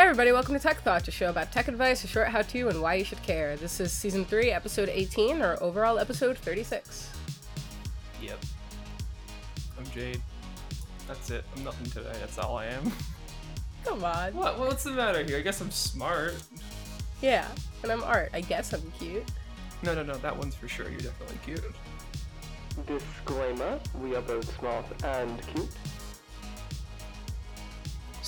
Hey 0.00 0.06
everybody, 0.06 0.32
welcome 0.32 0.54
to 0.54 0.58
Tech 0.58 0.80
Thoughts, 0.80 1.08
a 1.08 1.10
show 1.10 1.28
about 1.28 1.52
tech 1.52 1.68
advice, 1.68 2.04
a 2.04 2.06
short 2.06 2.28
how-to, 2.28 2.68
and 2.70 2.80
why 2.80 2.94
you 2.94 3.04
should 3.04 3.22
care. 3.22 3.54
This 3.56 3.80
is 3.80 3.92
season 3.92 4.24
three, 4.24 4.50
episode 4.50 4.88
18, 4.88 5.42
or 5.42 5.62
overall 5.62 5.98
episode 5.98 6.38
36. 6.38 7.10
Yep. 8.22 8.38
I'm 9.78 9.84
Jade. 9.90 10.22
That's 11.06 11.28
it. 11.28 11.44
I'm 11.54 11.64
nothing 11.64 11.84
today. 11.90 12.16
That's 12.18 12.38
all 12.38 12.56
I 12.56 12.64
am. 12.68 12.90
Come 13.84 14.02
on. 14.02 14.32
What? 14.32 14.58
What's 14.58 14.84
the 14.84 14.92
matter 14.92 15.22
here? 15.22 15.36
I 15.36 15.42
guess 15.42 15.60
I'm 15.60 15.70
smart. 15.70 16.34
Yeah, 17.20 17.46
and 17.82 17.92
I'm 17.92 18.02
Art. 18.02 18.30
I 18.32 18.40
guess 18.40 18.72
I'm 18.72 18.90
cute. 18.98 19.30
No, 19.82 19.94
no, 19.94 20.02
no. 20.02 20.14
That 20.14 20.34
one's 20.34 20.54
for 20.54 20.66
sure. 20.66 20.88
You're 20.88 21.00
definitely 21.00 21.40
cute. 21.44 21.74
Disclaimer, 22.86 23.78
we 24.00 24.16
are 24.16 24.22
both 24.22 24.58
smart 24.58 24.86
and 25.04 25.46
cute. 25.48 25.68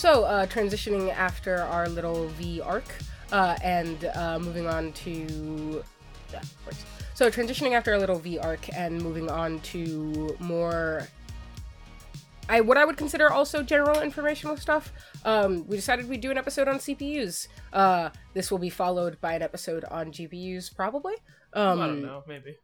So, 0.03 0.25
uh, 0.25 0.47
transitioning 0.47 1.15
after 1.15 1.59
our 1.59 1.89
little 1.89 2.27
V 2.31 2.61
arc, 2.61 2.83
uh, 3.31 3.57
and 3.63 4.05
uh, 4.17 4.37
moving 4.41 4.67
on 4.67 4.93
to. 4.95 5.85
Yeah. 6.33 6.43
So, 7.15 7.31
transitioning 7.31 7.75
after 7.75 7.95
a 7.95 7.99
little 8.01 8.19
V 8.19 8.37
arc 8.41 8.77
and 8.77 9.01
moving 9.01 9.31
on 9.31 9.61
to 9.61 10.37
more. 10.41 11.07
I 12.49 12.63
what 12.63 12.79
I 12.79 12.85
would 12.85 12.97
consider 12.97 13.31
also 13.31 13.63
general 13.63 14.01
informational 14.01 14.57
stuff. 14.57 14.93
Um, 15.25 15.69
we 15.69 15.77
decided 15.77 16.09
we'd 16.09 16.21
do 16.21 16.33
an 16.33 16.37
episode 16.37 16.67
on 16.67 16.79
CPUs. 16.79 17.47
Uh, 17.73 18.11
this 18.35 18.51
will 18.51 18.59
be 18.59 18.71
followed 18.71 19.21
by 19.21 19.35
an 19.35 19.43
episode 19.43 19.85
on 19.85 20.11
GPUs, 20.11 20.75
probably. 20.75 21.15
Um, 21.53 21.81
I 21.81 21.87
don't 21.87 22.03
know. 22.03 22.25
Maybe. 22.27 22.57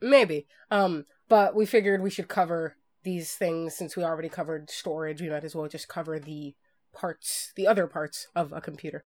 Maybe. 0.00 0.48
Um, 0.72 1.06
but 1.28 1.54
we 1.54 1.66
figured 1.66 2.02
we 2.02 2.10
should 2.10 2.26
cover 2.26 2.74
these 3.02 3.34
things 3.34 3.74
since 3.74 3.96
we 3.96 4.04
already 4.04 4.28
covered 4.28 4.70
storage. 4.70 5.20
We 5.20 5.30
might 5.30 5.44
as 5.44 5.54
well 5.54 5.68
just 5.68 5.88
cover 5.88 6.18
the 6.18 6.54
parts, 6.92 7.52
the 7.56 7.66
other 7.66 7.86
parts 7.86 8.28
of 8.34 8.52
a 8.52 8.60
computer. 8.60 9.04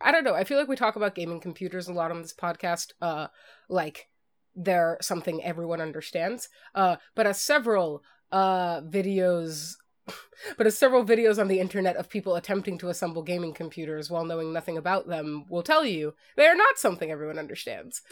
I 0.00 0.12
don't 0.12 0.24
know. 0.24 0.34
I 0.34 0.44
feel 0.44 0.58
like 0.58 0.68
we 0.68 0.76
talk 0.76 0.96
about 0.96 1.14
gaming 1.14 1.40
computers 1.40 1.88
a 1.88 1.92
lot 1.92 2.10
on 2.10 2.22
this 2.22 2.34
podcast. 2.34 2.92
Uh, 3.00 3.28
like 3.68 4.08
they're 4.54 4.98
something 5.00 5.42
everyone 5.42 5.80
understands. 5.80 6.48
Uh, 6.74 6.96
but 7.14 7.26
as 7.26 7.40
several 7.40 8.02
uh 8.32 8.80
videos 8.80 9.74
but 10.58 10.66
as 10.66 10.76
several 10.76 11.04
videos 11.04 11.38
on 11.38 11.48
the 11.48 11.60
internet 11.60 11.96
of 11.96 12.08
people 12.08 12.34
attempting 12.34 12.78
to 12.78 12.88
assemble 12.88 13.22
gaming 13.22 13.54
computers 13.54 14.10
while 14.10 14.24
knowing 14.24 14.52
nothing 14.52 14.76
about 14.76 15.08
them 15.08 15.44
will 15.48 15.62
tell 15.62 15.84
you, 15.84 16.14
they 16.36 16.46
are 16.46 16.54
not 16.54 16.78
something 16.78 17.10
everyone 17.10 17.38
understands. 17.38 18.02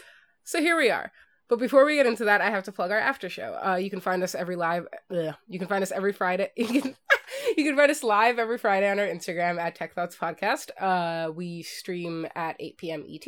So 0.43 0.59
here 0.59 0.77
we 0.77 0.89
are. 0.89 1.11
But 1.49 1.59
before 1.59 1.85
we 1.85 1.95
get 1.95 2.05
into 2.05 2.25
that, 2.25 2.41
I 2.41 2.49
have 2.49 2.63
to 2.63 2.71
plug 2.71 2.91
our 2.91 2.99
after 2.99 3.29
show. 3.29 3.59
Uh, 3.63 3.75
you 3.75 3.89
can 3.89 3.99
find 3.99 4.23
us 4.23 4.33
every 4.33 4.55
live. 4.55 4.87
Ugh, 5.11 5.35
you 5.47 5.59
can 5.59 5.67
find 5.67 5.83
us 5.83 5.91
every 5.91 6.13
Friday. 6.13 6.51
You 6.57 6.81
can 6.81 6.95
you 7.57 7.63
can 7.63 7.75
find 7.75 7.91
us 7.91 8.03
live 8.03 8.39
every 8.39 8.57
Friday 8.57 8.89
on 8.89 8.99
our 8.99 9.07
Instagram 9.07 9.59
at 9.59 9.75
Tech 9.75 9.93
Thoughts 9.93 10.15
Podcast. 10.15 10.69
Uh, 10.79 11.31
we 11.31 11.63
stream 11.63 12.27
at 12.35 12.55
8 12.59 12.77
p.m. 12.77 13.05
ET. 13.09 13.27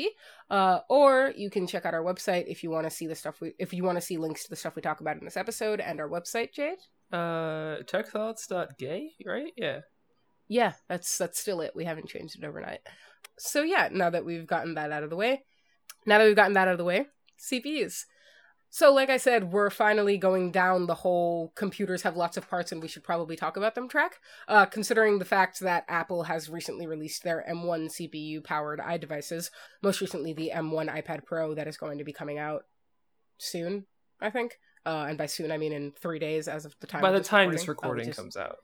Uh, 0.49 0.79
or 0.89 1.33
you 1.35 1.49
can 1.49 1.67
check 1.67 1.85
out 1.85 1.93
our 1.93 2.03
website 2.03 2.45
if 2.47 2.63
you 2.63 2.69
want 2.69 2.85
to 2.85 2.89
see 2.89 3.07
the 3.07 3.15
stuff 3.15 3.41
we 3.41 3.53
if 3.59 3.73
you 3.73 3.83
want 3.83 3.97
to 3.97 4.01
see 4.01 4.17
links 4.17 4.43
to 4.43 4.49
the 4.49 4.55
stuff 4.55 4.75
we 4.75 4.81
talk 4.81 5.01
about 5.01 5.17
in 5.17 5.25
this 5.25 5.37
episode 5.37 5.79
and 5.79 5.99
our 5.99 6.09
website, 6.09 6.53
Jade. 6.53 6.77
Uh, 7.11 7.77
techthoughts.gay, 7.83 9.11
right? 9.25 9.51
Yeah. 9.55 9.81
Yeah, 10.47 10.73
that's 10.87 11.17
that's 11.17 11.39
still 11.39 11.61
it. 11.61 11.75
We 11.75 11.85
haven't 11.85 12.09
changed 12.09 12.37
it 12.37 12.45
overnight. 12.45 12.81
So 13.37 13.63
yeah, 13.63 13.89
now 13.91 14.11
that 14.11 14.25
we've 14.25 14.47
gotten 14.47 14.75
that 14.75 14.91
out 14.91 15.03
of 15.03 15.09
the 15.09 15.15
way, 15.15 15.43
now 16.05 16.19
that 16.19 16.25
we've 16.25 16.35
gotten 16.35 16.53
that 16.53 16.67
out 16.67 16.73
of 16.73 16.77
the 16.77 16.83
way, 16.83 17.07
CPUs. 17.39 18.05
So, 18.69 18.93
like 18.93 19.09
I 19.09 19.15
said, 19.15 19.53
we're 19.53 19.69
finally 19.69 20.17
going 20.17 20.51
down 20.51 20.85
the 20.85 20.95
whole 20.95 21.53
computers 21.55 22.01
have 22.01 22.17
lots 22.17 22.35
of 22.35 22.49
parts 22.49 22.73
and 22.73 22.81
we 22.81 22.89
should 22.89 23.05
probably 23.05 23.37
talk 23.37 23.55
about 23.55 23.73
them 23.73 23.87
track, 23.87 24.19
uh, 24.49 24.65
considering 24.65 25.17
the 25.17 25.23
fact 25.23 25.61
that 25.61 25.85
Apple 25.87 26.23
has 26.23 26.49
recently 26.49 26.85
released 26.85 27.23
their 27.23 27.45
M1 27.49 27.89
CPU 27.89 28.43
powered 28.43 28.81
iDevices, 28.81 29.49
most 29.81 30.01
recently 30.01 30.33
the 30.33 30.51
M1 30.53 30.89
iPad 30.93 31.23
Pro 31.23 31.53
that 31.53 31.67
is 31.69 31.77
going 31.77 31.99
to 31.99 32.03
be 32.03 32.11
coming 32.11 32.37
out 32.37 32.63
soon, 33.37 33.85
I 34.19 34.29
think. 34.29 34.59
Uh, 34.85 35.05
and 35.07 35.17
by 35.17 35.25
soon, 35.27 35.53
I 35.53 35.57
mean 35.57 35.71
in 35.71 35.93
three 35.93 36.19
days 36.19 36.49
as 36.49 36.65
of 36.65 36.75
the 36.81 36.87
time. 36.87 37.01
By 37.01 37.11
the 37.11 37.19
this 37.19 37.27
time 37.27 37.47
recording, 37.49 37.57
this 37.57 37.67
recording 37.69 38.09
is- 38.09 38.15
comes 38.15 38.35
out. 38.35 38.57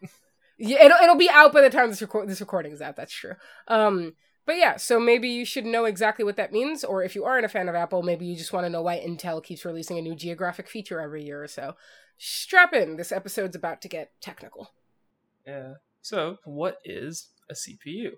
yeah, 0.58 0.84
it'll, 0.84 0.98
it'll 0.98 1.16
be 1.16 1.30
out 1.30 1.54
by 1.54 1.62
the 1.62 1.70
time 1.70 1.90
this 1.90 2.02
record 2.02 2.28
this 2.28 2.42
recording 2.42 2.74
is 2.74 2.82
out. 2.82 2.98
That's 2.98 3.14
true. 3.14 3.36
Um, 3.70 4.14
but 4.46 4.58
yeah, 4.58 4.78
so 4.78 5.00
maybe 5.00 5.30
you 5.30 5.46
should 5.46 5.66
know 5.66 5.86
exactly 5.86 6.26
what 6.26 6.36
that 6.38 6.52
means, 6.52 6.84
or 6.84 7.04
if 7.04 7.16
you 7.16 7.24
aren't 7.24 7.46
a 7.46 7.50
fan 7.50 7.70
of 7.70 7.76
Apple, 7.76 8.02
maybe 8.02 8.26
you 8.26 8.36
just 8.36 8.54
want 8.54 8.66
to 8.66 8.70
know 8.70 8.82
why 8.82 8.98
Intel 8.98 9.44
keeps 9.44 9.66
releasing 9.66 9.98
a 9.98 10.02
new 10.02 10.16
geographic 10.16 10.68
feature 10.68 11.00
every 11.00 11.24
year 11.24 11.44
or 11.44 11.48
so. 11.48 11.76
Strap 12.18 12.74
in. 12.74 12.98
This 12.98 13.12
episode's 13.12 13.56
about 13.56 13.82
to 13.82 13.88
get 13.88 14.12
technical. 14.22 14.72
Yeah. 15.46 15.74
So, 16.02 16.38
what 16.44 16.78
is 16.84 17.30
a 17.50 17.54
CPU? 17.54 18.12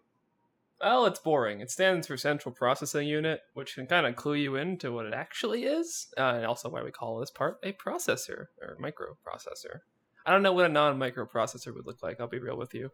Well, 0.81 1.05
it's 1.05 1.19
boring. 1.19 1.61
It 1.61 1.71
stands 1.71 2.07
for 2.07 2.17
Central 2.17 2.53
Processing 2.53 3.07
Unit, 3.07 3.41
which 3.53 3.75
can 3.75 3.87
kind 3.87 4.05
of 4.05 4.15
clue 4.15 4.33
you 4.33 4.55
into 4.55 4.91
what 4.91 5.05
it 5.05 5.13
actually 5.13 5.63
is, 5.63 6.07
uh, 6.17 6.33
and 6.35 6.45
also 6.45 6.69
why 6.69 6.83
we 6.83 6.91
call 6.91 7.19
this 7.19 7.31
part 7.31 7.59
a 7.63 7.71
processor 7.73 8.47
or 8.61 8.77
microprocessor. 8.81 9.79
I 10.25 10.31
don't 10.31 10.43
know 10.43 10.53
what 10.53 10.65
a 10.65 10.69
non-microprocessor 10.69 11.73
would 11.73 11.85
look 11.85 12.03
like. 12.03 12.19
I'll 12.19 12.27
be 12.27 12.39
real 12.39 12.57
with 12.57 12.73
you. 12.73 12.91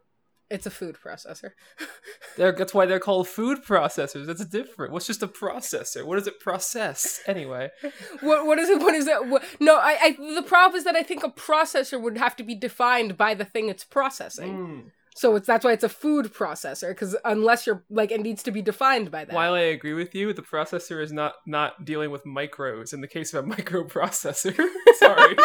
It's 0.50 0.66
a 0.66 0.70
food 0.70 0.96
processor. 1.02 1.52
They're, 2.36 2.52
that's 2.52 2.74
why 2.74 2.86
they're 2.86 2.98
called 2.98 3.28
food 3.28 3.64
processors. 3.64 4.26
That's 4.26 4.44
different. 4.46 4.92
What's 4.92 5.06
just 5.06 5.22
a 5.22 5.28
processor? 5.28 6.04
What 6.04 6.16
does 6.16 6.26
it 6.26 6.40
process 6.40 7.20
anyway? 7.26 7.70
what 8.20 8.46
what 8.46 8.58
is 8.58 8.68
it? 8.68 8.80
What 8.80 8.94
is 8.94 9.06
that? 9.06 9.28
What, 9.28 9.44
no, 9.60 9.76
I, 9.76 9.98
I 10.02 10.34
the 10.34 10.42
problem 10.42 10.76
is 10.76 10.84
that 10.84 10.96
I 10.96 11.02
think 11.02 11.22
a 11.22 11.30
processor 11.30 12.00
would 12.00 12.18
have 12.18 12.34
to 12.36 12.42
be 12.42 12.54
defined 12.54 13.16
by 13.16 13.34
the 13.34 13.44
thing 13.44 13.68
it's 13.68 13.84
processing. 13.84 14.56
Mm. 14.56 14.90
So 15.14 15.36
it's 15.36 15.46
that's 15.46 15.64
why 15.64 15.72
it's 15.72 15.84
a 15.84 15.88
food 15.88 16.32
processor 16.32 16.88
because 16.88 17.16
unless 17.24 17.66
you're 17.66 17.84
like 17.90 18.10
it 18.10 18.20
needs 18.20 18.42
to 18.44 18.50
be 18.50 18.62
defined 18.62 19.10
by 19.10 19.24
that. 19.24 19.34
While 19.34 19.54
I 19.54 19.60
agree 19.60 19.92
with 19.92 20.14
you, 20.14 20.32
the 20.32 20.42
processor 20.42 21.02
is 21.02 21.12
not 21.12 21.34
not 21.46 21.84
dealing 21.84 22.10
with 22.10 22.24
micros 22.24 22.92
in 22.92 23.00
the 23.00 23.08
case 23.08 23.34
of 23.34 23.44
a 23.44 23.48
microprocessor. 23.54 24.56
Sorry. 24.98 25.36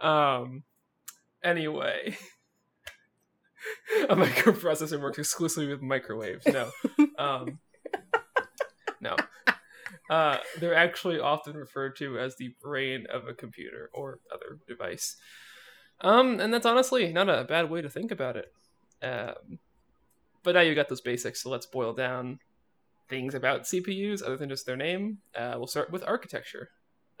um. 0.00 0.64
Anyway, 1.42 2.16
a 4.08 4.16
microprocessor 4.16 5.00
works 5.00 5.18
exclusively 5.18 5.68
with 5.68 5.82
microwaves. 5.82 6.46
No. 6.46 6.70
Um. 7.18 7.58
No. 9.00 9.16
Uh, 10.08 10.38
they're 10.58 10.74
actually 10.74 11.18
often 11.18 11.56
referred 11.56 11.96
to 11.96 12.16
as 12.16 12.36
the 12.36 12.54
brain 12.62 13.06
of 13.12 13.26
a 13.26 13.34
computer 13.34 13.90
or 13.92 14.20
other 14.32 14.58
device. 14.68 15.16
Um, 16.00 16.38
and 16.38 16.54
that's 16.54 16.64
honestly 16.64 17.12
not 17.12 17.28
a 17.28 17.44
bad 17.44 17.70
way 17.70 17.82
to 17.82 17.90
think 17.90 18.12
about 18.12 18.36
it. 18.36 18.52
Um, 19.02 19.58
but 20.42 20.54
now 20.54 20.60
you 20.60 20.74
got 20.74 20.88
those 20.88 21.00
basics, 21.00 21.42
so 21.42 21.50
let's 21.50 21.66
boil 21.66 21.92
down 21.92 22.38
things 23.08 23.34
about 23.34 23.62
CPUs 23.62 24.22
other 24.22 24.36
than 24.36 24.48
just 24.48 24.66
their 24.66 24.76
name. 24.76 25.18
Uh, 25.34 25.54
we'll 25.56 25.66
start 25.66 25.90
with 25.90 26.04
architecture. 26.06 26.70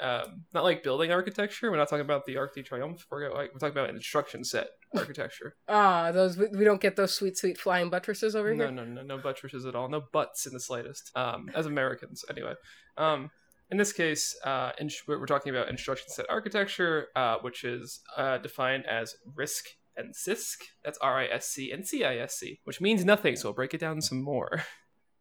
Um, 0.00 0.44
not 0.54 0.64
like 0.64 0.82
building 0.82 1.10
architecture. 1.10 1.70
We're 1.70 1.76
not 1.76 1.88
talking 1.88 2.04
about 2.04 2.24
the 2.24 2.36
Arc 2.36 2.54
de 2.54 2.62
Triomphe. 2.62 3.04
We're, 3.10 3.32
like, 3.34 3.52
we're 3.52 3.58
talking 3.58 3.76
about 3.76 3.90
instruction 3.90 4.44
set 4.44 4.68
architecture. 4.94 5.56
Ah, 5.68 6.12
those 6.12 6.38
we, 6.38 6.64
don't 6.64 6.80
get 6.80 6.96
those 6.96 7.14
sweet 7.14 7.36
sweet 7.36 7.58
flying 7.58 7.90
buttresses 7.90 8.34
over 8.34 8.54
no, 8.54 8.64
here. 8.64 8.72
no, 8.72 8.84
no, 8.84 9.02
no 9.02 9.16
no 9.16 9.18
buttresses 9.18 9.66
at 9.66 9.74
all. 9.74 9.88
No 9.88 10.04
butts 10.12 10.46
in 10.46 10.52
the 10.52 10.60
slightest. 10.60 11.10
Um, 11.14 11.50
as 11.54 11.66
Americans, 11.66 12.24
anyway. 12.30 12.54
Um, 12.96 13.30
in 13.70 13.76
this 13.76 13.92
case, 13.92 14.34
uh, 14.44 14.72
in, 14.78 14.88
we're 15.06 15.26
talking 15.26 15.50
about 15.50 15.68
instruction 15.68 16.08
set 16.08 16.26
architecture, 16.30 17.08
uh, 17.14 17.36
which 17.42 17.64
is 17.64 18.00
uh, 18.16 18.38
defined 18.38 18.86
as 18.86 19.14
RISC 19.36 19.62
and 19.96 20.14
CISC. 20.14 20.56
That's 20.84 20.98
R 20.98 21.18
I 21.18 21.26
S 21.26 21.48
C 21.48 21.70
and 21.70 21.86
C 21.86 22.04
I 22.04 22.16
S 22.18 22.38
C, 22.38 22.60
which 22.64 22.80
means 22.80 23.04
nothing. 23.04 23.36
So 23.36 23.48
I'll 23.48 23.54
break 23.54 23.74
it 23.74 23.80
down 23.80 24.00
some 24.00 24.22
more. 24.22 24.62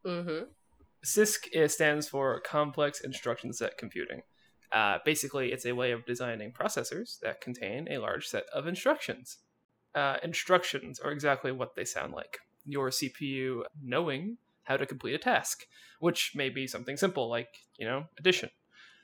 Mm-hmm. 0.06 0.46
CISC 1.06 1.70
stands 1.70 2.08
for 2.08 2.40
Complex 2.40 3.02
Instruction 3.02 3.54
Set 3.54 3.78
Computing. 3.78 4.22
Uh, 4.72 4.98
basically, 5.06 5.52
it's 5.52 5.66
a 5.66 5.74
way 5.74 5.92
of 5.92 6.06
designing 6.06 6.52
processors 6.52 7.19
that 7.22 7.42
contain 7.42 7.88
a 7.90 8.00
large 8.00 8.28
set 8.28 8.44
of 8.54 8.68
instructions. 8.68 9.38
Uh, 9.96 10.18
instructions 10.24 11.00
are 11.00 11.12
exactly 11.12 11.52
what 11.52 11.75
they 11.75 11.86
sound 11.86 12.14
like. 12.14 12.40
Your 12.66 12.90
CPU 12.90 13.64
knowing 13.81 14.38
how 14.64 14.78
to 14.78 14.86
complete 14.86 15.16
a 15.16 15.18
task, 15.18 15.66
which 16.00 16.34
may 16.36 16.50
be 16.50 16.68
something 16.68 16.98
simple 16.98 17.30
like, 17.30 17.48
you 17.78 17.88
know, 17.88 18.06
addition, 18.19 18.50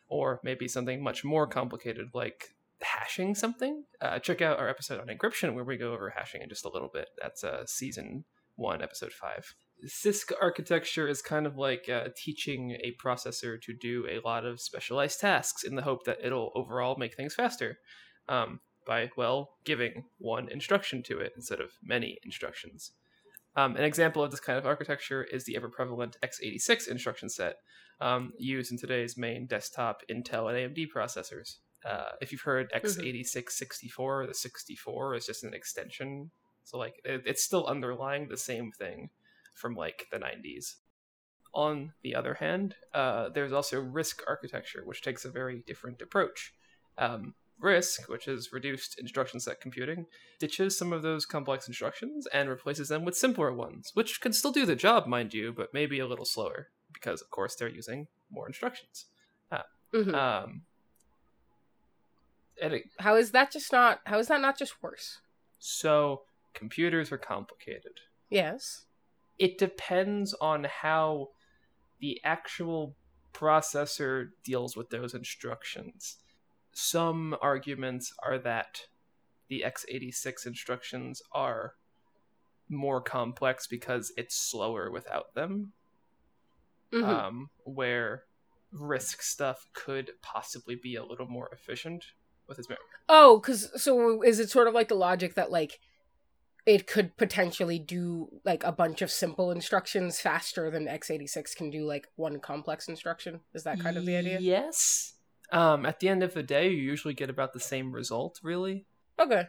or 0.09 0.41
maybe 0.43 0.67
something 0.67 1.01
much 1.01 1.23
more 1.23 1.47
complicated 1.47 2.09
like 2.13 2.49
hashing 2.81 3.33
something. 3.33 3.85
Uh, 4.01 4.19
check 4.19 4.41
out 4.41 4.59
our 4.59 4.67
episode 4.67 4.99
on 4.99 5.07
encryption 5.07 5.55
where 5.55 5.63
we 5.63 5.77
go 5.77 5.93
over 5.93 6.09
hashing 6.09 6.41
in 6.41 6.49
just 6.49 6.65
a 6.65 6.69
little 6.69 6.89
bit. 6.93 7.07
That's 7.21 7.43
uh, 7.43 7.65
season 7.65 8.25
one, 8.55 8.81
episode 8.81 9.13
five. 9.13 9.55
CISC 9.85 10.31
architecture 10.41 11.07
is 11.07 11.21
kind 11.21 11.45
of 11.45 11.57
like 11.57 11.89
uh, 11.89 12.09
teaching 12.15 12.71
a 12.83 12.95
processor 13.03 13.61
to 13.61 13.73
do 13.73 14.05
a 14.09 14.25
lot 14.25 14.45
of 14.45 14.61
specialized 14.61 15.19
tasks 15.19 15.63
in 15.63 15.75
the 15.75 15.81
hope 15.81 16.05
that 16.05 16.19
it'll 16.23 16.51
overall 16.55 16.95
make 16.97 17.15
things 17.15 17.35
faster 17.35 17.77
um, 18.29 18.59
by, 18.85 19.09
well, 19.17 19.49
giving 19.65 20.05
one 20.17 20.49
instruction 20.49 21.03
to 21.03 21.19
it 21.19 21.33
instead 21.35 21.59
of 21.59 21.71
many 21.83 22.17
instructions. 22.23 22.91
Um, 23.55 23.75
an 23.75 23.83
example 23.83 24.23
of 24.23 24.31
this 24.31 24.39
kind 24.39 24.57
of 24.57 24.65
architecture 24.65 25.23
is 25.23 25.45
the 25.45 25.55
ever 25.55 25.69
prevalent 25.69 26.17
x86 26.23 26.87
instruction 26.87 27.29
set 27.29 27.57
um, 28.01 28.33
used 28.37 28.71
in 28.71 28.77
today's 28.77 29.17
main 29.17 29.45
desktop 29.45 30.01
Intel 30.09 30.49
and 30.49 30.75
AMD 30.75 30.87
processors. 30.95 31.57
Uh, 31.85 32.11
if 32.21 32.31
you've 32.31 32.41
heard 32.41 32.71
x86 32.73 33.49
64, 33.49 34.27
the 34.27 34.33
64 34.33 35.15
is 35.15 35.25
just 35.25 35.43
an 35.43 35.53
extension. 35.53 36.31
So, 36.63 36.77
like, 36.77 36.95
it, 37.03 37.23
it's 37.25 37.43
still 37.43 37.67
underlying 37.67 38.29
the 38.29 38.37
same 38.37 38.71
thing. 38.71 39.09
From 39.53 39.75
like 39.75 40.07
the 40.11 40.19
90s. 40.19 40.75
On 41.53 41.93
the 42.01 42.15
other 42.15 42.35
hand, 42.35 42.75
uh, 42.93 43.29
there's 43.29 43.53
also 43.53 43.81
RISC 43.81 44.21
architecture, 44.27 44.81
which 44.85 45.03
takes 45.03 45.23
a 45.23 45.29
very 45.31 45.63
different 45.67 46.01
approach. 46.01 46.53
Um, 46.97 47.35
RISC, 47.61 48.09
which 48.09 48.27
is 48.27 48.51
reduced 48.51 48.99
instruction 48.99 49.39
set 49.39 49.61
computing, 49.61 50.07
ditches 50.39 50.77
some 50.77 50.91
of 50.91 51.03
those 51.03 51.25
complex 51.25 51.67
instructions 51.67 52.27
and 52.33 52.49
replaces 52.49 52.89
them 52.89 53.05
with 53.05 53.15
simpler 53.15 53.53
ones, 53.53 53.91
which 53.93 54.19
can 54.19 54.33
still 54.33 54.51
do 54.51 54.65
the 54.65 54.75
job, 54.75 55.05
mind 55.05 55.33
you, 55.33 55.53
but 55.53 55.73
maybe 55.73 55.99
a 55.99 56.07
little 56.07 56.25
slower 56.25 56.69
because, 56.91 57.21
of 57.21 57.29
course, 57.29 57.55
they're 57.55 57.69
using 57.69 58.07
more 58.31 58.47
instructions. 58.47 59.05
Mhm. 59.93 60.13
Um, 60.15 60.63
and 62.61 62.73
it, 62.73 62.85
how 62.99 63.15
is 63.15 63.31
that 63.31 63.51
just 63.51 63.71
not? 63.71 64.01
How 64.05 64.19
is 64.19 64.27
that 64.27 64.41
not 64.41 64.57
just 64.57 64.81
worse? 64.81 65.19
so 65.65 66.23
computers 66.53 67.09
are 67.09 67.17
complicated. 67.17 68.01
Yes. 68.29 68.85
It 69.43 69.57
depends 69.57 70.33
on 70.35 70.63
how 70.63 71.31
the 71.99 72.21
actual 72.23 72.95
processor 73.33 74.29
deals 74.41 74.77
with 74.77 74.89
those 74.89 75.13
instructions. 75.13 76.15
Some 76.71 77.35
arguments 77.41 78.13
are 78.23 78.37
that 78.39 78.87
the 79.49 79.65
x86 79.65 80.45
instructions 80.45 81.21
are 81.33 81.73
more 82.69 83.01
complex 83.01 83.67
because 83.67 84.13
it's 84.15 84.33
slower 84.33 84.89
without 84.89 85.35
them. 85.35 85.73
Mhm. 86.93 87.03
um, 87.03 87.49
where 87.65 88.23
RISC 88.71 89.21
stuff 89.23 89.67
could 89.73 90.11
possibly 90.21 90.75
be 90.75 90.95
a 90.95 91.03
little 91.03 91.27
more 91.27 91.49
efficient 91.51 92.13
with 92.47 92.59
its 92.59 92.69
memory. 92.69 92.85
Oh, 93.09 93.39
because 93.39 93.81
so 93.83 94.21
is 94.21 94.39
it 94.39 94.49
sort 94.49 94.69
of 94.69 94.73
like 94.73 94.87
the 94.87 94.95
logic 94.95 95.33
that 95.33 95.51
like 95.51 95.81
it 96.65 96.87
could 96.87 97.17
potentially 97.17 97.77
do 97.77 98.29
like 98.45 98.63
a 98.63 98.71
bunch 98.71 99.01
of 99.01 99.11
simple 99.11 99.51
instructions 99.51 100.19
faster 100.21 100.71
than 100.71 100.87
x86 100.87 101.55
can 101.55 101.69
do 101.69 101.85
like 101.85 102.07
one 102.15 102.39
complex 102.39 102.87
instruction? 102.87 103.41
Is 103.53 103.63
that 103.63 103.79
kind 103.79 103.97
of 103.97 104.05
the 104.05 104.15
idea? 104.15 104.39
Yes. 104.39 105.13
Um, 105.51 105.85
at 105.85 105.99
the 105.99 106.09
end 106.09 106.23
of 106.23 106.33
the 106.33 106.43
day, 106.43 106.69
you 106.69 106.77
usually 106.77 107.13
get 107.13 107.29
about 107.29 107.53
the 107.53 107.59
same 107.59 107.91
result, 107.91 108.39
really. 108.41 108.85
Okay. 109.19 109.47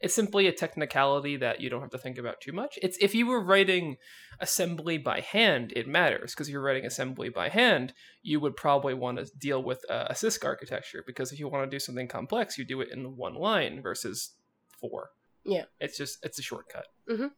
It's 0.00 0.14
simply 0.14 0.46
a 0.46 0.52
technicality 0.52 1.36
that 1.36 1.60
you 1.60 1.68
don't 1.68 1.82
have 1.82 1.90
to 1.90 1.98
think 1.98 2.16
about 2.16 2.40
too 2.40 2.52
much. 2.52 2.78
It's 2.82 2.96
if 3.00 3.14
you 3.14 3.26
were 3.26 3.42
writing 3.42 3.96
assembly 4.38 4.96
by 4.96 5.20
hand, 5.20 5.72
it 5.76 5.86
matters 5.86 6.32
because 6.32 6.48
if 6.48 6.52
you're 6.52 6.62
writing 6.62 6.86
assembly 6.86 7.28
by 7.28 7.50
hand, 7.50 7.92
you 8.22 8.40
would 8.40 8.56
probably 8.56 8.94
want 8.94 9.18
to 9.18 9.30
deal 9.38 9.62
with 9.62 9.84
a, 9.90 10.06
a 10.10 10.14
CISC 10.14 10.42
architecture 10.44 11.04
because 11.06 11.32
if 11.32 11.38
you 11.38 11.48
want 11.48 11.70
to 11.70 11.74
do 11.74 11.80
something 11.80 12.08
complex, 12.08 12.56
you 12.56 12.64
do 12.64 12.80
it 12.80 12.88
in 12.90 13.16
one 13.16 13.34
line 13.34 13.82
versus 13.82 14.34
four. 14.80 15.10
Yeah. 15.44 15.64
It's 15.80 15.96
just 15.96 16.18
it's 16.24 16.38
a 16.38 16.42
shortcut. 16.42 16.86
Mhm. 17.08 17.30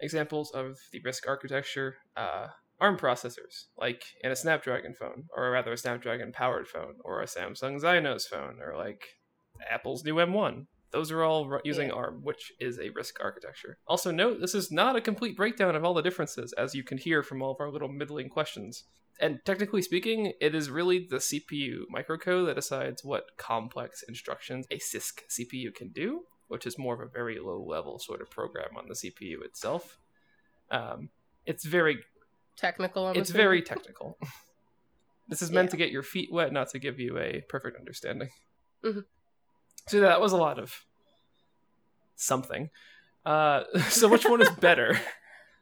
Examples 0.00 0.50
of 0.52 0.78
the 0.92 1.00
RISC 1.00 1.26
architecture: 1.28 1.96
uh, 2.16 2.48
ARM 2.80 2.96
processors, 2.96 3.66
like 3.76 4.02
in 4.24 4.30
a 4.30 4.36
Snapdragon 4.36 4.94
phone, 4.94 5.24
or 5.36 5.50
rather 5.50 5.72
a 5.72 5.76
Snapdragon 5.76 6.32
powered 6.32 6.66
phone, 6.68 6.96
or 7.04 7.20
a 7.20 7.26
Samsung 7.26 7.78
Exynos 7.80 8.26
phone, 8.26 8.58
or 8.62 8.76
like 8.76 9.02
Apple's 9.68 10.04
new 10.04 10.14
M1. 10.14 10.66
Those 10.90 11.12
are 11.12 11.22
all 11.22 11.48
ru- 11.48 11.60
using 11.64 11.88
Yeah. 11.88 11.94
ARM, 11.94 12.24
which 12.24 12.50
is 12.58 12.78
a 12.78 12.90
RISC 12.90 13.12
architecture. 13.20 13.76
Also, 13.86 14.10
note 14.10 14.40
this 14.40 14.54
is 14.54 14.72
not 14.72 14.96
a 14.96 15.00
complete 15.00 15.36
breakdown 15.36 15.76
of 15.76 15.84
all 15.84 15.94
the 15.94 16.02
differences, 16.02 16.52
as 16.54 16.74
you 16.74 16.82
can 16.82 16.98
hear 16.98 17.22
from 17.22 17.42
all 17.42 17.52
of 17.52 17.60
our 17.60 17.70
little 17.70 17.88
middling 17.88 18.28
questions. 18.30 18.84
And 19.20 19.38
technically 19.44 19.82
speaking, 19.82 20.32
it 20.40 20.54
is 20.54 20.70
really 20.70 21.06
the 21.06 21.18
CPU 21.20 21.84
microcode 21.94 22.46
that 22.46 22.54
decides 22.56 23.04
what 23.04 23.36
complex 23.36 24.02
instructions 24.08 24.66
a 24.70 24.78
CISC 24.78 25.20
CPU 25.28 25.74
can 25.74 25.90
do, 25.92 26.24
which 26.50 26.66
is 26.66 26.76
more 26.76 26.94
of 26.94 27.00
a 27.00 27.06
very 27.06 27.38
low 27.38 27.64
level 27.64 27.98
sort 28.00 28.20
of 28.20 28.28
program 28.28 28.76
on 28.76 28.88
the 28.88 28.94
CPU 28.94 29.44
itself. 29.44 29.98
Um, 30.70 31.08
it's 31.46 31.64
very 31.64 31.98
Technical. 32.56 33.06
I'm 33.06 33.16
it's 33.16 33.30
assuming? 33.30 33.44
very 33.46 33.62
technical. 33.62 34.18
this 35.28 35.40
is 35.42 35.50
meant 35.50 35.66
Yeah. 35.68 35.70
to 35.70 35.76
get 35.78 35.90
your 35.92 36.02
feet 36.02 36.28
wet, 36.32 36.52
not 36.52 36.68
to 36.70 36.78
give 36.80 36.98
you 37.00 37.16
a 37.18 37.42
perfect 37.48 37.78
understanding. 37.78 38.28
Mhm. 38.84 39.04
So 39.86 40.00
that 40.00 40.20
was 40.20 40.32
a 40.32 40.36
lot 40.36 40.58
of 40.58 40.74
something. 42.16 42.68
Uh, 43.24 43.62
so 43.88 44.08
which 44.08 44.24
one 44.26 44.42
is 44.42 44.50
better? 44.50 44.98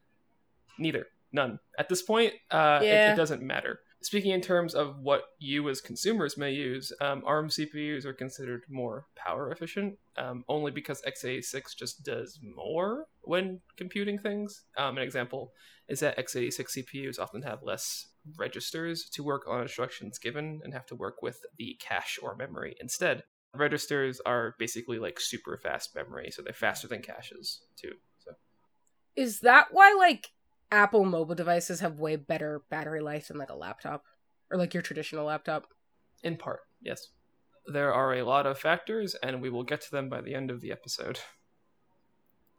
Neither. 0.79 1.07
None. 1.33 1.59
At 1.79 1.89
this 1.91 2.01
point, 2.03 2.33
uh, 2.51 2.81
it- 2.83 3.13
it, 3.13 3.17
doesn't 3.17 3.43
matter. 3.43 3.81
Speaking 4.01 4.31
in 4.31 4.41
terms 4.41 4.77
of 4.77 5.01
what 5.01 5.25
you 5.41 5.69
as 5.69 5.81
consumers 5.81 6.37
may 6.37 6.53
use, 6.53 6.93
um, 7.01 7.23
ARM 7.27 7.49
CPUs 7.49 8.05
are 8.05 8.13
considered 8.13 8.63
more 8.69 9.07
power 9.17 9.51
efficient, 9.51 9.99
um, 10.17 10.45
only 10.49 10.71
because 10.71 11.03
x86 11.03 11.77
just 11.77 12.05
does 12.05 12.39
more 12.41 13.07
when 13.23 13.61
computing 13.77 14.17
things. 14.17 14.63
Um, 14.77 14.99
an 14.99 15.03
example 15.03 15.53
is 15.89 15.99
that 16.01 16.17
x86 16.17 16.79
CPUs 16.79 17.19
often 17.19 17.43
have 17.43 17.65
less 17.65 18.07
registers 18.37 19.09
to 19.11 19.25
work 19.25 19.43
on 19.49 19.63
instructions 19.63 20.19
given 20.19 20.61
and 20.63 20.73
have 20.73 20.87
to 20.87 20.95
work 20.95 21.21
with 21.21 21.45
the 21.59 21.77
cache 21.81 22.21
or 22.23 22.37
memory 22.37 22.77
instead. 22.81 23.25
Registers 23.53 24.21
are 24.25 24.55
basically 24.61 25.01
like 25.01 25.19
super 25.19 25.57
fast 25.57 25.97
memory, 25.97 26.31
so 26.31 26.41
they're 26.43 26.53
faster 26.53 26.87
than 26.87 27.03
caches 27.03 27.63
too. 27.77 27.95
So 28.21 28.33
Is 29.17 29.41
that 29.41 29.69
why 29.73 29.93
like 29.99 30.31
Apple 30.71 31.05
mobile 31.05 31.35
devices 31.35 31.81
have 31.81 31.99
way 31.99 32.17
better 32.17 32.63
battery 32.69 33.01
life 33.01 33.29
than 33.29 33.39
like 33.39 33.51
a 33.51 33.57
laptop 33.57 34.05
or 34.51 34.59
like 34.59 34.75
your 34.75 34.83
traditional 34.83 35.25
laptop? 35.25 35.67
in 36.23 36.37
part, 36.37 36.61
yes. 36.81 37.09
There 37.67 37.93
are 37.93 38.15
a 38.15 38.23
lot 38.23 38.47
of 38.47 38.59
factors, 38.59 39.15
and 39.23 39.43
we 39.43 39.51
will 39.51 39.63
get 39.63 39.81
to 39.83 39.91
them 39.91 40.09
by 40.09 40.21
the 40.21 40.35
end 40.35 40.51
of 40.51 40.61
the 40.61 40.73
episode. 40.73 41.21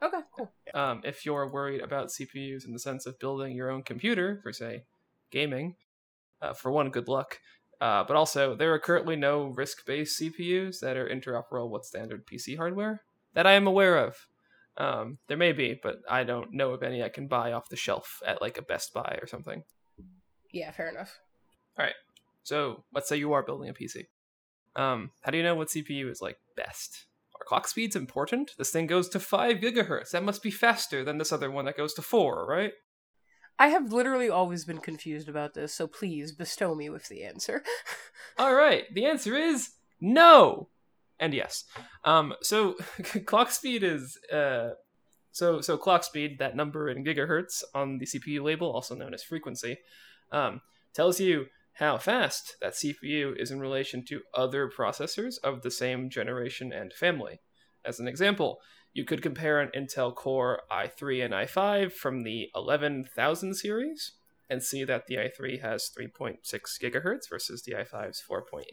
Okay, 0.02 0.20
cool. 0.36 0.52
Um, 0.74 1.02
if 1.04 1.26
you're 1.26 1.52
worried 1.52 1.82
about 1.82 2.10
CPUs 2.10 2.66
in 2.66 2.74
the 2.74 2.80
sense 2.80 3.06
of 3.06 3.20
building 3.20 3.56
your 3.56 3.70
own 3.70 3.84
computer 3.84 4.40
for, 4.44 4.54
say, 4.54 4.84
gaming, 5.32 5.76
uh, 6.42 6.54
for 6.54 6.72
one, 6.72 6.90
good 6.90 7.08
luck. 7.08 7.40
Uh, 7.82 8.04
but 8.04 8.16
also, 8.16 8.56
there 8.56 8.74
are 8.74 8.80
currently 8.80 9.16
no 9.16 9.54
RISC 9.58 9.86
based 9.86 10.22
CPUs 10.22 10.80
that 10.80 10.96
are 10.96 11.10
interoperable 11.10 11.70
with 11.70 11.86
standard 11.86 12.26
PC 12.28 12.56
hardware 12.58 13.02
that 13.34 13.48
I 13.48 13.54
am 13.54 13.68
aware 13.68 13.98
of. 13.98 14.28
Um, 14.78 15.18
there 15.28 15.38
may 15.38 15.52
be, 15.52 15.80
but 15.82 15.98
I 16.10 16.24
don't 16.24 16.54
know 16.54 16.72
of 16.72 16.84
any 16.84 17.04
I 17.04 17.10
can 17.10 17.28
buy 17.28 17.52
off 17.52 17.70
the 17.70 17.76
shelf 17.76 18.22
at 18.26 18.42
like 18.42 18.58
a 18.58 18.62
Best 18.62 18.94
Buy 18.94 19.20
or 19.22 19.28
something. 19.28 19.64
Yeah, 20.52 20.72
fair 20.72 20.90
enough. 20.90 21.20
All 21.78 21.86
right. 21.86 21.96
So 22.44 22.84
let's 22.94 23.10
say 23.10 23.18
you 23.18 23.34
are 23.34 23.44
building 23.44 23.70
a 23.70 23.74
PC. 23.74 24.06
Um, 24.76 25.12
how 25.22 25.32
do 25.32 25.38
you 25.38 25.44
know 25.44 25.56
what 25.56 25.70
CPU 25.70 26.10
is 26.10 26.22
like 26.22 26.38
best? 26.56 27.06
Are 27.40 27.46
clock 27.46 27.68
speeds 27.68 27.96
important? 27.96 28.52
This 28.58 28.72
thing 28.72 28.88
goes 28.88 29.10
to 29.10 29.20
five 29.20 29.58
gigahertz. 29.58 30.12
That 30.12 30.24
must 30.24 30.44
be 30.44 30.52
faster 30.52 31.04
than 31.04 31.18
this 31.18 31.32
other 31.32 31.52
one 31.52 31.66
that 31.66 31.78
goes 31.78 31.94
to 31.96 32.02
four, 32.02 32.46
right? 32.48 32.74
I 33.58 33.68
have 33.68 33.92
literally 33.92 34.30
always 34.30 34.64
been 34.64 34.80
confused 34.80 35.28
about 35.28 35.54
this, 35.54 35.74
so 35.74 35.86
please 35.86 36.32
bestow 36.32 36.76
me 36.76 36.90
with 36.90 37.10
the 37.10 37.24
answer. 37.24 37.64
All 38.38 38.56
right. 38.56 38.86
The 38.94 39.06
answer 39.06 39.36
is 39.36 39.72
no, 40.00 40.70
and 41.20 41.34
yes. 41.34 41.66
Um, 42.04 42.34
so 42.42 42.74
clock 43.26 43.52
speed 43.52 43.84
is 43.84 44.18
uh, 44.32 44.72
so 45.32 45.62
so 45.62 45.78
clock 45.78 46.04
speed. 46.04 46.38
That 46.40 46.56
number 46.56 46.90
in 46.90 47.04
gigahertz 47.04 47.64
on 47.74 47.98
the 47.98 48.06
CPU 48.06 48.42
label, 48.42 48.72
also 48.72 48.96
known 48.96 49.14
as 49.14 49.24
frequency, 49.24 49.78
um, 50.32 50.62
tells 50.94 51.20
you 51.20 51.48
how 51.74 51.98
fast 51.98 52.58
that 52.62 52.74
CPU 52.74 53.40
is 53.40 53.52
in 53.52 53.60
relation 53.60 54.04
to 54.06 54.22
other 54.34 54.70
processors 54.70 55.36
of 55.44 55.62
the 55.62 55.72
same 55.72 56.10
generation 56.10 56.74
and 56.74 56.92
family. 56.92 57.40
As 57.86 58.00
an 58.00 58.08
example, 58.08 58.60
you 58.94 59.06
could 59.06 59.22
compare 59.22 59.62
an 59.62 59.72
Intel 59.76 60.14
Core 60.14 60.62
i3 60.70 61.24
and 61.24 61.34
i5 61.34 61.94
from 61.94 62.24
the 62.24 62.50
11000 62.54 63.54
series 63.54 64.14
and 64.50 64.62
see 64.62 64.84
that 64.84 65.08
the 65.08 65.16
i3 65.16 65.62
has 65.62 65.90
3.6 65.98 66.40
gigahertz 66.82 67.30
versus 67.30 67.62
the 67.64 67.74
i5's 67.74 68.22
4.8. 68.30 68.64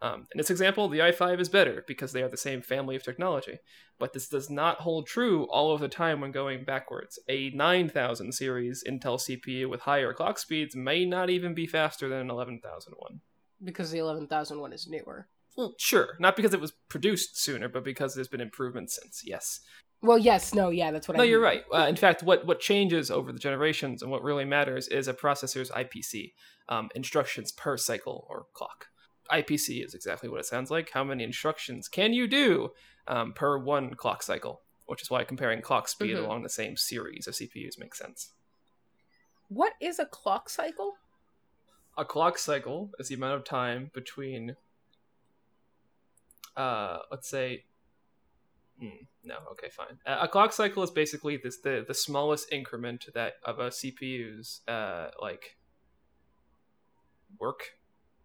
Um, 0.00 0.26
in 0.32 0.38
this 0.38 0.50
example, 0.50 0.88
the 0.88 1.00
i5 1.00 1.40
is 1.40 1.48
better 1.48 1.84
because 1.86 2.12
they 2.12 2.22
are 2.22 2.28
the 2.28 2.36
same 2.36 2.62
family 2.62 2.94
of 2.94 3.02
technology, 3.02 3.58
but 3.98 4.12
this 4.12 4.28
does 4.28 4.48
not 4.48 4.78
hold 4.80 5.06
true 5.06 5.44
all 5.50 5.72
of 5.74 5.80
the 5.80 5.88
time 5.88 6.20
when 6.20 6.30
going 6.30 6.64
backwards. 6.64 7.18
A 7.28 7.50
9000 7.50 8.32
series 8.32 8.84
Intel 8.88 9.18
CPU 9.18 9.68
with 9.68 9.80
higher 9.80 10.12
clock 10.12 10.38
speeds 10.38 10.76
may 10.76 11.04
not 11.04 11.30
even 11.30 11.52
be 11.52 11.66
faster 11.66 12.08
than 12.08 12.20
an 12.20 12.30
11000 12.30 12.94
one. 12.96 13.20
because 13.64 13.90
the 13.90 13.98
11000 13.98 14.60
one 14.60 14.72
is 14.72 14.86
newer. 14.88 15.26
Well, 15.56 15.74
sure, 15.78 16.10
not 16.20 16.36
because 16.36 16.54
it 16.54 16.60
was 16.60 16.70
produced 16.88 17.36
sooner, 17.42 17.68
but 17.68 17.82
because 17.82 18.14
there's 18.14 18.28
been 18.28 18.40
improvements 18.40 18.94
since. 19.02 19.22
Yes. 19.24 19.60
Well, 20.00 20.18
yes, 20.18 20.54
no, 20.54 20.68
yeah, 20.70 20.92
that's 20.92 21.08
what 21.08 21.16
I 21.16 21.18
No, 21.18 21.24
you're 21.24 21.40
right. 21.40 21.64
Uh, 21.74 21.86
in 21.88 21.96
fact, 21.96 22.22
what 22.22 22.46
what 22.46 22.60
changes 22.60 23.10
over 23.10 23.32
the 23.32 23.38
generations 23.40 24.00
and 24.00 24.12
what 24.12 24.22
really 24.22 24.44
matters 24.44 24.86
is 24.86 25.08
a 25.08 25.12
processor's 25.12 25.72
IPC, 25.72 26.34
um, 26.68 26.88
instructions 26.94 27.50
per 27.50 27.76
cycle 27.76 28.24
or 28.30 28.46
clock. 28.52 28.86
IPC 29.30 29.82
is 29.82 29.94
exactly 29.94 30.28
what 30.28 30.40
it 30.40 30.46
sounds 30.46 30.70
like. 30.70 30.90
How 30.90 31.04
many 31.04 31.24
instructions 31.24 31.88
can 31.88 32.12
you 32.12 32.26
do 32.26 32.70
um, 33.06 33.32
per 33.32 33.58
one 33.58 33.94
clock 33.94 34.22
cycle? 34.22 34.62
Which 34.86 35.02
is 35.02 35.10
why 35.10 35.24
comparing 35.24 35.60
clock 35.60 35.88
speed 35.88 36.16
Mhm. 36.16 36.24
along 36.24 36.42
the 36.42 36.48
same 36.48 36.76
series 36.76 37.26
of 37.26 37.34
CPUs 37.34 37.78
makes 37.78 37.98
sense. 37.98 38.32
What 39.48 39.74
is 39.80 39.98
a 39.98 40.06
clock 40.06 40.48
cycle? 40.48 40.96
A 41.96 42.04
clock 42.04 42.38
cycle 42.38 42.92
is 42.98 43.08
the 43.08 43.14
amount 43.16 43.36
of 43.36 43.44
time 43.44 43.90
between, 43.92 44.56
uh, 46.56 47.00
let's 47.10 47.28
say, 47.28 47.64
Mm, 48.80 49.08
no, 49.24 49.38
okay, 49.52 49.68
fine. 49.70 49.98
Uh, 50.06 50.18
a 50.20 50.28
clock 50.28 50.52
cycle 50.52 50.84
is 50.84 50.90
basically 50.92 51.36
this 51.36 51.58
the 51.58 51.84
the 51.86 51.94
smallest 51.94 52.52
increment 52.52 53.06
that 53.12 53.34
of 53.44 53.58
a 53.58 53.70
CPU's 53.72 54.60
uh 54.68 55.10
like 55.20 55.56
work 57.38 57.78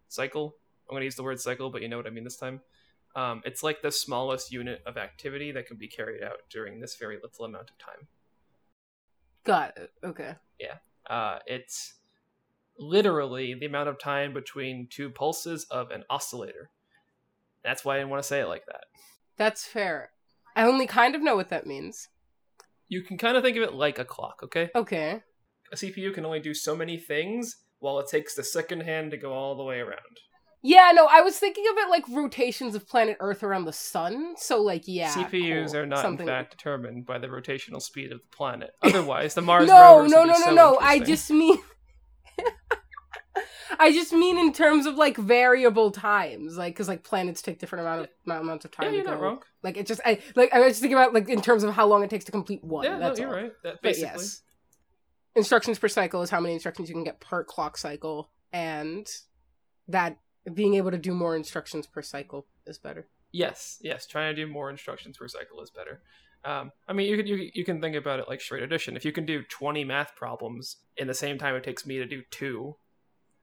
cycle. 0.08 0.56
I'm 0.88 0.94
gonna 0.94 1.04
use 1.04 1.16
the 1.16 1.22
word 1.22 1.40
cycle, 1.40 1.70
but 1.70 1.82
you 1.82 1.88
know 1.88 1.96
what 1.96 2.06
I 2.06 2.10
mean 2.10 2.24
this 2.24 2.36
time. 2.36 2.60
Um, 3.16 3.42
it's 3.44 3.62
like 3.62 3.80
the 3.80 3.92
smallest 3.92 4.52
unit 4.52 4.82
of 4.86 4.96
activity 4.96 5.52
that 5.52 5.66
can 5.66 5.76
be 5.76 5.86
carried 5.86 6.22
out 6.22 6.38
during 6.50 6.80
this 6.80 6.96
very 6.96 7.16
little 7.22 7.44
amount 7.44 7.70
of 7.70 7.78
time. 7.78 8.08
Got 9.44 9.76
it. 9.76 9.92
Okay. 10.02 10.34
Yeah. 10.58 10.76
Uh, 11.08 11.38
it's 11.46 11.94
literally 12.78 13.54
the 13.54 13.66
amount 13.66 13.88
of 13.88 13.98
time 13.98 14.32
between 14.32 14.88
two 14.90 15.10
pulses 15.10 15.64
of 15.70 15.90
an 15.90 16.02
oscillator. 16.10 16.70
That's 17.62 17.84
why 17.84 17.94
I 17.94 17.98
didn't 17.98 18.10
want 18.10 18.22
to 18.22 18.28
say 18.28 18.40
it 18.40 18.48
like 18.48 18.66
that. 18.66 18.84
That's 19.36 19.64
fair. 19.64 20.10
I 20.56 20.64
only 20.64 20.86
kind 20.86 21.14
of 21.14 21.22
know 21.22 21.36
what 21.36 21.50
that 21.50 21.66
means. 21.66 22.08
You 22.88 23.02
can 23.02 23.16
kind 23.16 23.36
of 23.36 23.42
think 23.42 23.56
of 23.56 23.62
it 23.62 23.74
like 23.74 23.98
a 23.98 24.04
clock, 24.04 24.40
okay? 24.42 24.70
Okay. 24.74 25.22
A 25.72 25.76
CPU 25.76 26.12
can 26.12 26.24
only 26.24 26.40
do 26.40 26.54
so 26.54 26.76
many 26.76 26.98
things 26.98 27.56
while 27.78 27.98
it 27.98 28.08
takes 28.08 28.34
the 28.34 28.44
second 28.44 28.82
hand 28.82 29.10
to 29.10 29.16
go 29.16 29.32
all 29.32 29.56
the 29.56 29.64
way 29.64 29.80
around. 29.80 30.20
Yeah, 30.66 30.92
no, 30.94 31.06
I 31.10 31.20
was 31.20 31.38
thinking 31.38 31.62
of 31.70 31.76
it 31.76 31.90
like 31.90 32.08
rotations 32.08 32.74
of 32.74 32.88
planet 32.88 33.18
Earth 33.20 33.42
around 33.42 33.66
the 33.66 33.72
sun. 33.72 34.34
So, 34.38 34.62
like, 34.62 34.84
yeah. 34.86 35.12
CPUs 35.12 35.72
cool. 35.72 35.80
are 35.80 35.86
not, 35.86 35.98
Something- 36.00 36.26
in 36.26 36.32
fact, 36.32 36.52
determined 36.52 37.04
by 37.04 37.18
the 37.18 37.26
rotational 37.26 37.82
speed 37.82 38.12
of 38.12 38.20
the 38.22 38.34
planet. 38.34 38.70
Otherwise, 38.82 39.34
the 39.34 39.42
Mars 39.42 39.68
no, 39.68 40.06
no, 40.06 40.24
no, 40.24 40.32
no, 40.32 40.34
so 40.42 40.54
no. 40.54 40.78
I 40.80 41.00
just 41.00 41.30
mean. 41.30 41.58
I 43.78 43.92
just 43.92 44.12
mean 44.12 44.38
in 44.38 44.52
terms 44.52 44.86
of 44.86 44.94
like 44.94 45.16
variable 45.16 45.90
times, 45.90 46.56
like 46.56 46.74
because 46.74 46.86
like 46.88 47.02
planets 47.02 47.42
take 47.42 47.58
different 47.58 47.84
amount 47.84 48.02
of 48.02 48.08
amount- 48.24 48.42
amounts 48.42 48.64
of 48.64 48.70
time 48.70 48.86
yeah, 48.92 48.98
you're 49.02 49.04
not 49.04 49.20
wrong. 49.20 49.42
Like 49.62 49.76
it 49.76 49.86
just, 49.86 50.00
I 50.06 50.20
like 50.36 50.52
I 50.54 50.60
was 50.60 50.70
just 50.70 50.80
thinking 50.80 50.96
about 50.96 51.12
like 51.12 51.28
in 51.28 51.40
terms 51.42 51.64
of 51.64 51.74
how 51.74 51.86
long 51.86 52.04
it 52.04 52.08
takes 52.10 52.24
to 52.26 52.32
complete 52.32 52.62
one. 52.62 52.84
Yeah, 52.84 52.92
no, 52.92 52.98
that's 53.00 53.18
you're 53.18 53.28
all. 53.28 53.34
right. 53.34 53.52
That 53.64 53.74
But 53.74 53.82
basically. 53.82 54.10
yes, 54.22 54.42
instructions 55.34 55.78
per 55.78 55.88
cycle 55.88 56.22
is 56.22 56.30
how 56.30 56.40
many 56.40 56.54
instructions 56.54 56.88
you 56.88 56.94
can 56.94 57.04
get 57.04 57.18
per 57.20 57.42
clock 57.42 57.76
cycle, 57.76 58.30
and 58.52 59.06
that 59.88 60.18
being 60.52 60.74
able 60.74 60.90
to 60.90 60.98
do 60.98 61.14
more 61.14 61.36
instructions 61.36 61.86
per 61.86 62.02
cycle 62.02 62.46
is 62.66 62.78
better. 62.78 63.06
Yes, 63.32 63.78
yes. 63.82 64.06
Trying 64.06 64.34
to 64.34 64.44
do 64.44 64.50
more 64.50 64.70
instructions 64.70 65.16
per 65.16 65.28
cycle 65.28 65.60
is 65.60 65.70
better. 65.70 66.02
Um, 66.44 66.72
I 66.86 66.92
mean, 66.92 67.08
you 67.08 67.16
can 67.16 67.26
you, 67.26 67.50
you 67.54 67.64
can 67.64 67.80
think 67.80 67.96
about 67.96 68.20
it 68.20 68.28
like 68.28 68.40
straight 68.40 68.62
addition. 68.62 68.96
If 68.96 69.04
you 69.04 69.12
can 69.12 69.24
do 69.24 69.42
twenty 69.48 69.84
math 69.84 70.14
problems 70.14 70.76
in 70.96 71.06
the 71.06 71.14
same 71.14 71.38
time 71.38 71.54
it 71.54 71.64
takes 71.64 71.86
me 71.86 71.98
to 71.98 72.06
do 72.06 72.22
two, 72.30 72.76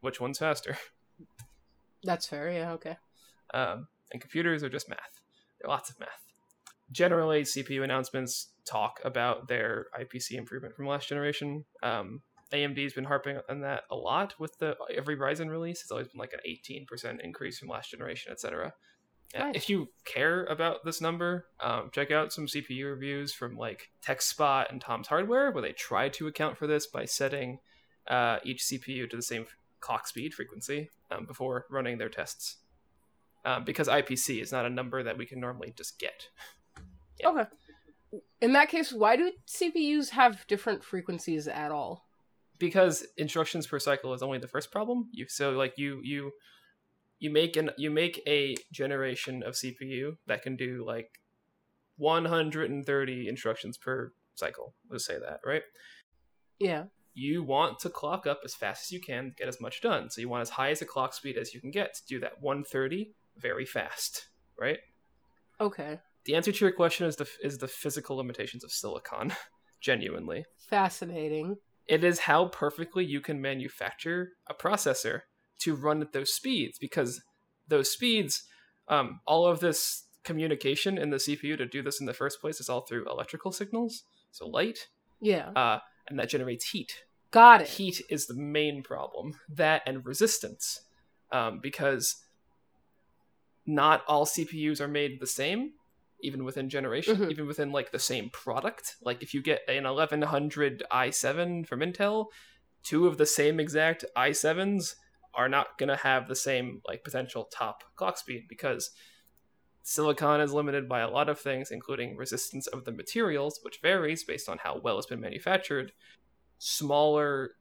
which 0.02 0.22
one's 0.22 0.38
faster? 0.38 0.78
That's 2.04 2.28
fair. 2.28 2.52
Yeah. 2.52 2.74
Okay. 2.74 2.98
Um, 3.54 3.88
and 4.12 4.22
computers 4.22 4.64
are 4.64 4.70
just 4.70 4.90
math. 4.90 5.22
There 5.60 5.70
are 5.70 5.74
lots 5.74 5.90
of 5.90 6.00
math. 6.00 6.10
Generally, 6.92 7.44
CPU 7.44 7.84
announcements 7.84 8.50
talk 8.66 9.00
about 9.04 9.48
their 9.48 9.88
IPC 10.00 10.34
improvement 10.34 10.76
from 10.76 10.88
last 10.88 11.08
generation. 11.08 11.66
Um, 11.82 12.22
AMD's 12.54 12.94
been 12.94 13.06
harping 13.06 13.40
on 13.50 13.62
that 13.62 13.84
a 13.90 13.96
lot 13.96 14.36
with 14.40 14.58
the 14.60 14.76
every 14.96 15.18
Ryzen 15.18 15.50
release. 15.50 15.82
It's 15.82 15.92
always 15.92 16.08
been 16.08 16.20
like 16.20 16.34
an 16.34 16.40
18% 16.48 17.22
increase 17.22 17.60
from 17.60 17.70
last 17.70 17.92
generation, 17.92 18.32
etc. 18.32 18.74
Uh, 19.38 19.52
If 19.56 19.70
you 19.70 19.88
care 20.04 20.46
about 20.46 20.84
this 20.84 21.00
number, 21.00 21.48
um, 21.62 21.90
check 21.94 22.12
out 22.12 22.34
some 22.34 22.48
CPU 22.48 22.86
reviews 22.90 23.34
from 23.34 23.56
like 23.56 23.90
TechSpot 24.06 24.70
and 24.70 24.82
Tom's 24.82 25.08
Hardware, 25.08 25.52
where 25.52 25.62
they 25.62 25.72
try 25.72 26.10
to 26.10 26.28
account 26.28 26.58
for 26.58 26.68
this 26.68 26.88
by 26.88 27.06
setting 27.06 27.60
uh, 28.08 28.40
each 28.44 28.64
CPU 28.64 29.10
to 29.10 29.16
the 29.16 29.22
same 29.22 29.46
clock 29.80 30.08
speed 30.08 30.34
frequency 30.34 30.90
um, 31.10 31.26
before 31.26 31.66
running 31.70 31.98
their 31.98 32.10
tests. 32.10 32.58
Um, 33.44 33.64
because 33.64 33.88
IPC 33.88 34.42
is 34.42 34.52
not 34.52 34.66
a 34.66 34.70
number 34.70 35.02
that 35.02 35.18
we 35.18 35.26
can 35.26 35.40
normally 35.40 35.74
just 35.76 36.00
get. 36.00 36.28
Yeah. 37.20 37.30
Okay. 37.30 37.44
In 38.42 38.54
that 38.54 38.70
case, 38.70 38.92
why 38.92 39.16
do 39.16 39.32
CPUs 39.48 40.10
have 40.10 40.48
different 40.48 40.84
frequencies 40.84 41.48
at 41.48 41.72
all? 41.72 42.08
Because 42.62 43.06
instructions 43.18 43.68
per 43.68 43.80
cycle 43.80 44.14
is 44.14 44.22
only 44.22 44.38
the 44.38 44.48
first 44.48 44.72
problem 44.72 45.10
you 45.12 45.26
so 45.28 45.52
like 45.52 45.74
you 45.78 46.00
you 46.04 46.32
you 47.20 47.30
make 47.30 47.58
an 47.58 47.72
you 47.78 47.90
make 47.92 48.22
a 48.28 48.56
generation 48.72 49.44
of 49.44 49.54
cpu 49.56 50.16
that 50.28 50.42
can 50.44 50.56
do 50.56 50.86
like 50.88 51.10
130 51.98 53.28
instructions 53.28 53.78
per 53.78 54.12
cycle 54.36 54.74
let's 54.90 55.06
say 55.06 55.18
that 55.20 55.40
right 55.46 55.64
Yeah. 56.60 56.86
you 57.14 57.44
want 57.44 57.80
to 57.80 57.90
clock 57.90 58.26
up 58.26 58.40
as 58.46 58.56
fast 58.56 58.86
as 58.86 58.92
you 58.92 59.02
can 59.02 59.34
get 59.38 59.48
as 59.48 59.60
much 59.60 59.82
done 59.82 60.10
so 60.10 60.22
you 60.22 60.30
want 60.30 60.42
as 60.42 60.50
high 60.52 60.72
as 60.72 60.82
a 60.82 60.86
clock 60.86 61.14
speed 61.14 61.38
as 61.38 61.54
you 61.54 61.60
can 61.62 61.72
get 61.72 61.94
to 61.96 62.02
do 62.08 62.20
that 62.22 62.42
130 62.42 63.14
very 63.38 63.66
fast 63.66 64.28
right 64.60 64.80
Okay. 65.60 66.00
the 66.26 66.34
answer 66.36 66.52
to 66.52 66.66
your 66.66 66.72
question 66.72 67.06
is 67.06 67.16
the 67.18 67.28
is 67.44 67.58
the 67.60 67.68
physical 67.68 68.16
limitations 68.18 68.64
of 68.64 68.72
silicon 68.72 69.34
genuinely 69.82 70.46
Fascinating. 70.70 71.58
It 71.92 72.06
is 72.06 72.20
how 72.20 72.46
perfectly 72.48 73.04
you 73.04 73.20
can 73.20 73.42
manufacture 73.42 74.30
a 74.50 74.54
processor 74.54 75.22
to 75.60 75.76
run 75.76 76.02
at 76.02 76.14
those 76.14 76.34
speeds 76.34 76.80
because 76.80 77.22
those 77.68 77.92
speeds 77.92 78.44
um, 78.88 79.20
all 79.28 79.46
of 79.46 79.60
this 79.60 80.06
communication 80.24 80.98
in 80.98 81.10
the 81.10 81.18
cpu 81.18 81.58
to 81.58 81.66
do 81.66 81.82
this 81.84 82.00
in 82.00 82.06
the 82.06 82.14
first 82.14 82.40
place 82.42 82.60
is 82.62 82.70
all 82.70 82.82
through 82.82 83.06
electrical 83.10 83.52
signals 83.52 84.04
so 84.32 84.48
light 84.48 84.88
Yeah. 85.20 85.50
uh, 85.56 85.80
and 86.08 86.18
that 86.18 86.30
generates 86.30 86.70
heat 86.70 87.04
Got 87.32 87.62
it. 87.62 87.68
heat 87.68 88.02
is 88.10 88.26
the 88.28 88.36
main 88.36 88.84
problem 88.84 89.34
that 89.50 89.82
and 89.86 90.06
resistance 90.06 90.82
um, 91.32 91.60
because 91.62 92.24
not 93.66 94.04
all 94.08 94.26
cpus 94.26 94.80
are 94.82 94.88
made 94.88 95.20
the 95.20 95.28
same 95.28 95.74
even 96.24 96.44
within 96.44 96.70
generation 96.70 97.18
Mhm. 97.18 97.32
even 97.32 97.48
within 97.48 97.72
like 97.72 97.92
the 97.92 98.00
same 98.00 98.30
product 98.30 98.96
like 99.02 99.22
if 99.24 99.34
you 99.34 99.42
get 99.42 99.62
an 99.68 99.86
1100 99.86 100.84
i7 100.92 101.66
from 101.66 101.80
intel 101.82 102.28
two 102.84 103.08
of 103.08 103.18
the 103.18 103.26
same 103.26 103.60
exact 103.60 104.06
i7s 104.16 104.96
are 105.34 105.50
not 105.50 105.78
going 105.78 105.90
to 105.90 105.96
have 105.96 106.28
the 106.28 106.36
same 106.36 106.82
like 106.88 107.04
potential 107.04 107.46
top 107.46 107.84
clock 107.96 108.18
speed 108.18 108.46
because 108.50 108.92
silicon 109.84 110.42
is 110.42 110.54
limited 110.54 110.88
by 110.88 111.00
a 111.00 111.10
lot 111.10 111.30
of 111.30 111.40
things 111.40 111.72
including 111.72 112.16
resistance 112.16 112.68
of 112.68 112.86
the 112.86 112.92
materials 112.92 113.60
which 113.64 113.80
varies 113.82 114.24
based 114.24 114.48
on 114.48 114.60
how 114.60 114.80
well 114.84 114.98
it's 114.98 115.08
been 115.08 115.20
manufactured 115.22 115.92
smaller 116.60 117.52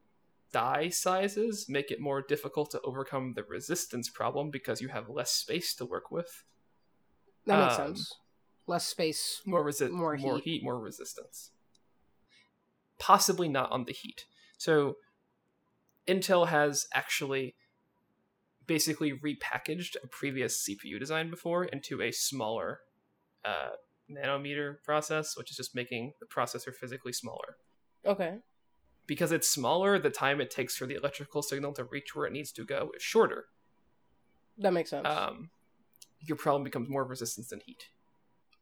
die 0.53 0.89
sizes 0.89 1.67
make 1.69 1.91
it 1.91 1.99
more 1.99 2.21
difficult 2.21 2.69
to 2.71 2.81
overcome 2.81 3.33
the 3.33 3.43
resistance 3.43 4.09
problem 4.09 4.51
because 4.51 4.81
you 4.81 4.89
have 4.89 5.09
less 5.09 5.31
space 5.31 5.73
to 5.75 5.85
work 5.85 6.11
with 6.11 6.43
That 7.45 7.57
makes 7.57 7.75
um, 7.75 7.93
sense. 7.93 8.17
Less 8.71 8.85
space. 8.87 9.41
more 9.45 9.63
resi- 9.65 9.91
More 9.91 10.15
more 10.17 10.35
heat. 10.37 10.43
heat 10.45 10.63
more 10.63 10.79
resistance 10.79 11.51
possibly 12.99 13.49
not 13.49 13.71
on 13.71 13.85
the 13.85 13.93
heat 13.93 14.25
so 14.57 14.95
intel 16.07 16.47
has 16.47 16.87
actually 16.93 17.55
basically 18.67 19.11
repackaged 19.11 19.95
a 20.03 20.07
previous 20.07 20.53
cpu 20.67 20.99
design 20.99 21.29
before 21.29 21.65
into 21.65 22.01
a 22.01 22.11
smaller 22.11 22.79
uh, 23.43 23.71
nanometer 24.09 24.75
process 24.83 25.35
which 25.37 25.49
is 25.51 25.57
just 25.57 25.75
making 25.75 26.13
the 26.19 26.25
processor 26.25 26.73
physically 26.73 27.11
smaller 27.13 27.57
Okay. 28.05 28.33
because 29.07 29.31
it's 29.31 29.49
smaller 29.49 29.97
the 29.99 30.09
time 30.09 30.39
it 30.39 30.49
takes 30.51 30.75
for 30.77 30.85
the 30.85 30.95
electrical 30.95 31.41
signal 31.41 31.73
to 31.73 31.83
reach 31.85 32.15
where 32.15 32.27
it 32.27 32.33
needs 32.33 32.51
to 32.51 32.63
go 32.63 32.91
is 32.95 33.01
shorter 33.01 33.45
That 34.59 34.73
makes 34.73 34.91
sense. 34.91 35.07
um, 35.07 35.49
your 36.19 36.37
problem 36.37 36.63
becomes 36.63 36.87
more 36.89 37.03
resistance 37.03 37.47
than 37.49 37.61
heat 37.65 37.89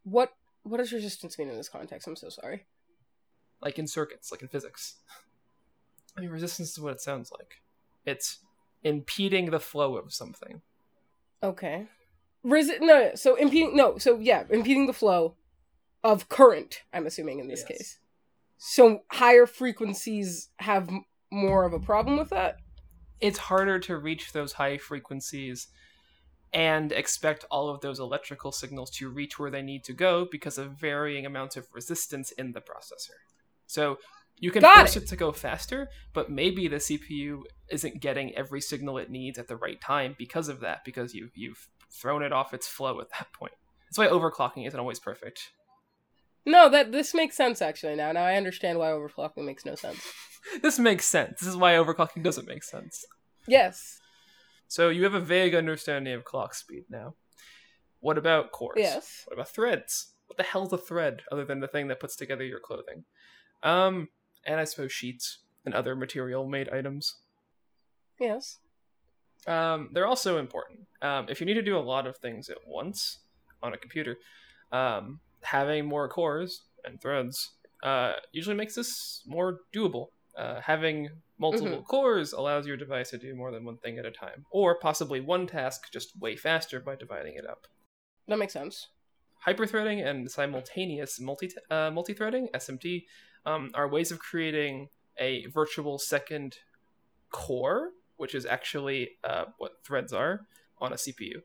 what 0.04 0.34
what 0.64 0.78
does 0.78 0.92
resistance 0.92 1.38
mean 1.40 1.50
in 1.50 1.56
this 1.58 1.70
context? 1.70 2.08
I'm 2.08 2.16
so 2.16 2.30
sorry. 2.30 2.66
like 3.62 3.78
in 3.80 3.88
circuits, 3.88 4.32
like 4.32 4.42
in 4.42 4.48
physics. 4.48 4.96
I 6.18 6.22
mean, 6.22 6.30
resistance 6.30 6.72
is 6.72 6.80
what 6.80 6.94
it 6.94 7.02
sounds 7.02 7.32
like. 7.32 7.62
It's 8.06 8.40
impeding 8.84 9.52
the 9.52 9.60
flow 9.60 9.96
of 9.98 10.14
something. 10.14 10.62
Okay. 11.44 11.88
Resi- 12.46 12.80
no, 12.82 13.12
so 13.16 13.36
impeding 13.36 13.76
no, 13.76 13.98
so 13.98 14.18
yeah, 14.20 14.44
impeding 14.50 14.88
the 14.88 14.94
flow 14.94 15.36
of 16.04 16.30
current, 16.30 16.84
I'm 16.94 17.06
assuming 17.06 17.40
in 17.40 17.48
this 17.48 17.64
Yes. 17.68 17.78
case. 17.78 18.00
So 18.58 19.04
higher 19.12 19.46
frequencies 19.46 20.50
have 20.60 20.88
m- 20.90 21.06
more 21.32 21.66
of 21.66 21.74
a 21.74 21.80
problem 21.80 22.18
with 22.18 22.30
that? 22.30 22.58
It's 23.22 23.38
harder 23.38 23.80
to 23.80 23.98
reach 23.98 24.32
those 24.32 24.54
high 24.54 24.78
frequencies 24.78 25.68
and 26.54 26.92
expect 26.92 27.46
all 27.52 27.70
of 27.70 27.82
those 27.82 28.00
electrical 28.00 28.52
signals 28.52 28.90
to 28.92 29.10
reach 29.10 29.38
where 29.38 29.52
they 29.52 29.62
need 29.62 29.84
to 29.84 29.94
go 29.94 30.28
because 30.32 30.58
of 30.58 30.72
varying 30.72 31.26
amounts 31.26 31.56
of 31.58 31.68
resistance 31.74 32.32
in 32.32 32.52
the 32.54 32.62
processor. 32.62 33.18
So 33.68 34.00
you 34.38 34.52
can 34.52 34.62
Got 34.62 34.78
force 34.78 34.96
it. 34.96 35.04
it 35.04 35.10
to 35.10 35.16
go 35.16 35.32
faster, 35.32 35.90
but 36.14 36.32
maybe 36.32 36.68
the 36.68 36.78
CPU 36.78 37.42
isn't 37.70 38.00
getting 38.02 38.34
every 38.36 38.62
signal 38.62 38.98
it 38.98 39.10
needs 39.12 39.38
at 39.38 39.48
the 39.48 39.58
right 39.58 39.80
time 39.80 40.16
because 40.18 40.50
of 40.50 40.62
that, 40.62 40.84
because 40.86 41.14
you 41.14 41.30
you've 41.36 41.68
thrown 41.92 42.24
it 42.24 42.32
off 42.32 42.54
its 42.54 42.68
flow 42.68 43.00
at 43.02 43.10
that 43.12 43.32
point. 43.34 43.54
That's 43.86 43.98
why 43.98 44.08
overclocking 44.08 44.66
isn't 44.68 44.80
always 44.80 45.00
perfect. 45.00 45.50
No, 46.46 46.70
that 46.70 46.92
this 46.92 47.14
makes 47.14 47.36
sense 47.36 47.62
actually 47.62 47.96
now. 47.96 48.12
Now 48.12 48.24
I 48.24 48.36
understand 48.36 48.80
why 48.80 48.88
overclocking 48.90 49.46
makes 49.46 49.66
no 49.66 49.76
sense. 49.76 50.00
this 50.62 50.80
makes 50.80 51.06
sense. 51.06 51.42
This 51.42 51.50
is 51.50 51.58
why 51.58 51.74
overclocking 51.74 52.24
doesn't 52.24 52.48
make 52.48 52.64
sense. 52.64 53.06
Yes. 53.48 54.00
So 54.70 54.88
you 54.88 55.04
have 55.04 55.16
a 55.16 55.20
vague 55.20 55.54
understanding 55.54 56.14
of 56.14 56.24
clock 56.24 56.54
speed 56.54 56.86
now. 56.90 57.16
What 58.00 58.18
about 58.18 58.54
cores? 58.54 58.78
Yes. 58.78 59.24
What 59.28 59.34
about 59.34 59.50
threads? 59.50 60.14
what 60.30 60.38
the 60.38 60.44
hell's 60.44 60.72
a 60.72 60.78
thread 60.78 61.24
other 61.32 61.44
than 61.44 61.60
the 61.60 61.68
thing 61.68 61.88
that 61.88 62.00
puts 62.00 62.16
together 62.16 62.46
your 62.46 62.60
clothing? 62.60 63.04
Um, 63.64 64.10
and 64.46 64.60
I 64.60 64.64
suppose 64.64 64.92
sheets 64.92 65.40
and 65.66 65.74
other 65.74 65.96
material 65.96 66.48
made 66.48 66.70
items. 66.70 67.16
Yes. 68.20 68.58
Um, 69.48 69.90
they're 69.92 70.06
also 70.06 70.38
important. 70.38 70.82
Um, 71.02 71.26
if 71.30 71.40
you 71.40 71.48
need 71.48 71.56
to 71.56 71.64
do 71.64 71.78
a 71.78 71.80
lot 71.80 72.06
of 72.06 72.18
things 72.18 72.48
at 72.50 72.58
once 72.68 73.20
on 73.64 73.74
a 73.74 73.78
computer, 73.78 74.18
um, 74.72 75.20
having 75.42 75.88
more 75.88 76.08
cores 76.08 76.62
and 76.86 77.02
threads 77.02 77.54
uh, 77.82 78.14
usually 78.32 78.56
makes 78.56 78.76
this 78.76 79.24
more 79.26 79.62
doable. 79.74 80.10
Uh, 80.40 80.62
having 80.62 81.10
multiple 81.38 81.84
cores 81.84 82.32
allows 82.32 82.66
your 82.66 82.78
device 82.78 83.10
to 83.10 83.18
do 83.18 83.36
more 83.36 83.52
than 83.52 83.66
one 83.66 83.76
thing 83.78 83.98
at 83.98 84.06
a 84.06 84.12
time, 84.12 84.46
or 84.52 84.80
possibly 84.80 85.20
one 85.20 85.46
task 85.46 85.92
just 85.92 86.18
way 86.18 86.38
faster 86.38 86.80
by 86.80 86.96
dividing 86.96 87.34
it 87.36 87.46
up. 87.46 87.68
That 88.26 88.40
makes 88.40 88.54
sense. 88.54 88.88
Hyperthreading 89.46 90.06
and 90.06 90.32
simultaneous 90.32 91.20
multi 91.20 91.50
uh, 91.70 91.92
multi-threading 91.92 92.48
(SMT) 92.54 93.04
um, 93.46 93.72
are 93.74 93.90
ways 93.90 94.12
of 94.12 94.20
creating 94.20 94.88
a 95.20 95.46
virtual 95.48 96.00
second 96.00 96.60
core, 97.32 97.90
which 98.16 98.34
is 98.34 98.46
actually 98.46 99.18
uh, 99.26 99.46
what 99.58 99.84
threads 99.84 100.14
are 100.14 100.48
on 100.80 100.94
a 100.94 100.96
CPU. 100.96 101.42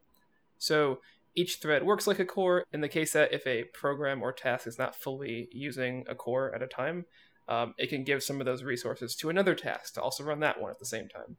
So 0.59 1.01
each 1.35 1.57
thread 1.57 1.83
works 1.83 2.07
like 2.07 2.21
a 2.21 2.25
core 2.25 2.65
in 2.73 2.81
the 2.81 2.89
case 2.89 3.13
that 3.15 3.33
if 3.33 3.45
a 3.45 3.65
program 3.65 4.23
or 4.23 4.33
task 4.33 4.69
is 4.69 4.79
not 4.79 4.95
fully 4.95 5.49
using 5.51 6.05
a 6.09 6.15
core 6.15 6.55
at 6.55 6.63
a 6.63 6.69
time, 6.69 7.07
um, 7.49 7.75
it 7.79 7.89
can 7.89 8.05
give 8.05 8.23
some 8.23 8.41
of 8.41 8.47
those 8.47 8.63
resources 8.63 9.15
to 9.17 9.31
another 9.31 9.55
task 9.55 9.95
to 9.95 10.03
also 10.03 10.25
run 10.25 10.41
that 10.41 10.61
one 10.61 10.71
at 10.71 10.79
the 10.79 10.87
same 10.87 11.09
time. 11.09 11.37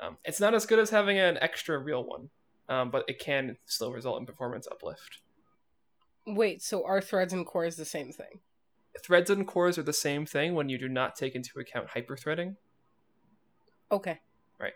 Um, 0.00 0.18
it's 0.24 0.40
not 0.40 0.54
as 0.54 0.66
good 0.66 0.78
as 0.78 0.90
having 0.90 1.18
an 1.18 1.38
extra 1.40 1.78
real 1.78 2.04
one, 2.04 2.30
um, 2.68 2.90
but 2.90 3.04
it 3.08 3.18
can 3.18 3.56
still 3.64 3.92
result 3.92 4.20
in 4.20 4.26
performance 4.26 4.66
uplift. 4.70 5.20
Wait, 6.26 6.62
so 6.62 6.84
are 6.84 7.00
threads 7.00 7.32
and 7.32 7.46
cores 7.46 7.76
the 7.76 7.84
same 7.84 8.12
thing? 8.12 8.40
Threads 9.02 9.30
and 9.30 9.46
cores 9.46 9.78
are 9.78 9.82
the 9.82 9.92
same 9.92 10.26
thing 10.26 10.54
when 10.54 10.68
you 10.68 10.78
do 10.78 10.88
not 10.88 11.14
take 11.14 11.34
into 11.34 11.58
account 11.60 11.88
hyperthreading. 11.88 12.56
Okay. 13.92 14.20
Right. 14.58 14.72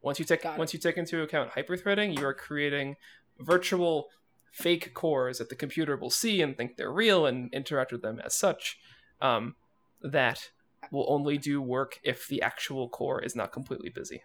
Once 0.00 0.18
you 0.18 0.24
take 0.24 0.42
Got 0.42 0.54
it. 0.54 0.58
once 0.58 0.72
you 0.72 0.80
take 0.80 0.96
into 0.96 1.20
account 1.22 1.50
hyperthreading, 1.52 2.18
you 2.18 2.24
are 2.24 2.34
creating 2.34 2.96
virtual 3.38 4.08
fake 4.52 4.94
cores 4.94 5.38
that 5.38 5.48
the 5.48 5.54
computer 5.54 5.96
will 5.96 6.10
see 6.10 6.40
and 6.42 6.56
think 6.56 6.76
they're 6.76 6.92
real 6.92 7.26
and 7.26 7.52
interact 7.52 7.92
with 7.92 8.02
them 8.02 8.20
as 8.24 8.34
such. 8.34 8.78
Um, 9.20 9.56
that 10.02 10.50
will 10.90 11.06
only 11.08 11.38
do 11.38 11.60
work 11.60 11.98
if 12.02 12.26
the 12.28 12.42
actual 12.42 12.88
core 12.88 13.22
is 13.22 13.36
not 13.36 13.52
completely 13.52 13.90
busy. 13.90 14.22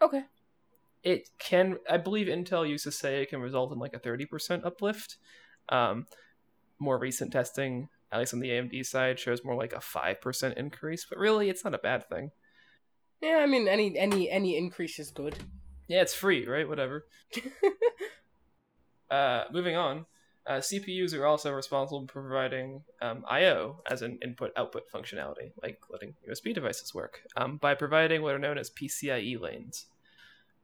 Okay. 0.00 0.24
It 1.02 1.30
can, 1.38 1.78
I 1.88 1.96
believe, 1.96 2.26
Intel 2.26 2.68
used 2.68 2.84
to 2.84 2.92
say 2.92 3.22
it 3.22 3.30
can 3.30 3.40
result 3.40 3.72
in 3.72 3.78
like 3.78 3.94
a 3.94 3.98
thirty 3.98 4.26
percent 4.26 4.64
uplift. 4.64 5.16
Um, 5.68 6.06
more 6.78 6.98
recent 6.98 7.32
testing, 7.32 7.88
at 8.10 8.18
least 8.18 8.34
on 8.34 8.40
the 8.40 8.50
AMD 8.50 8.84
side, 8.86 9.18
shows 9.18 9.44
more 9.44 9.54
like 9.54 9.72
a 9.72 9.80
five 9.80 10.20
percent 10.20 10.56
increase. 10.56 11.06
But 11.08 11.18
really, 11.18 11.50
it's 11.50 11.64
not 11.64 11.74
a 11.74 11.78
bad 11.78 12.08
thing. 12.08 12.32
Yeah, 13.20 13.38
I 13.42 13.46
mean 13.46 13.68
any 13.68 13.96
any 13.96 14.30
any 14.30 14.56
increase 14.56 14.98
is 14.98 15.10
good. 15.10 15.36
Yeah, 15.86 16.02
it's 16.02 16.14
free, 16.14 16.46
right? 16.46 16.68
Whatever. 16.68 17.06
Uh, 19.10 19.44
moving 19.50 19.74
on, 19.74 20.04
uh, 20.48 20.58
CPUs 20.58 21.14
are 21.14 21.26
also 21.26 21.52
responsible 21.52 22.06
for 22.10 22.22
providing 22.22 22.82
um, 23.02 23.22
I/O 23.28 23.82
as 23.90 24.00
an 24.00 24.18
input-output 24.24 24.84
functionality, 24.92 25.52
like 25.62 25.78
letting 25.90 26.14
USB 26.28 26.54
devices 26.54 26.94
work, 26.94 27.20
um, 27.36 27.58
by 27.58 27.74
providing 27.74 28.22
what 28.22 28.34
are 28.34 28.38
known 28.38 28.56
as 28.56 28.70
PCIe 28.70 29.38
lanes. 29.38 29.86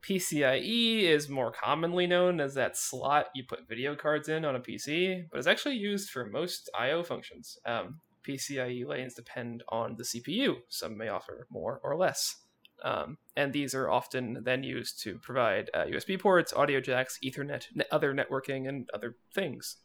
PCIe 0.02 1.02
is 1.02 1.28
more 1.28 1.52
commonly 1.52 2.06
known 2.06 2.40
as 2.40 2.54
that 2.54 2.76
slot 2.76 3.26
you 3.34 3.44
put 3.46 3.68
video 3.68 3.94
cards 3.94 4.28
in 4.28 4.44
on 4.44 4.56
a 4.56 4.60
PC, 4.60 5.26
but 5.30 5.38
is 5.38 5.46
actually 5.46 5.76
used 5.76 6.10
for 6.10 6.24
most 6.24 6.70
I/O 6.74 7.02
functions. 7.02 7.58
Um, 7.66 8.00
PCIe 8.26 8.86
lanes 8.86 9.14
depend 9.14 9.62
on 9.68 9.96
the 9.96 10.04
CPU. 10.04 10.56
Some 10.70 10.96
may 10.96 11.08
offer 11.08 11.46
more 11.50 11.80
or 11.82 11.94
less. 11.96 12.43
Um, 12.84 13.16
and 13.34 13.52
these 13.54 13.74
are 13.74 13.90
often 13.90 14.42
then 14.44 14.62
used 14.62 15.02
to 15.04 15.18
provide 15.18 15.70
uh, 15.72 15.84
USB 15.86 16.20
ports, 16.20 16.52
audio 16.52 16.80
jacks, 16.80 17.18
Ethernet, 17.24 17.64
ne- 17.74 17.86
other 17.90 18.12
networking, 18.14 18.68
and 18.68 18.88
other 18.92 19.16
things. 19.34 19.78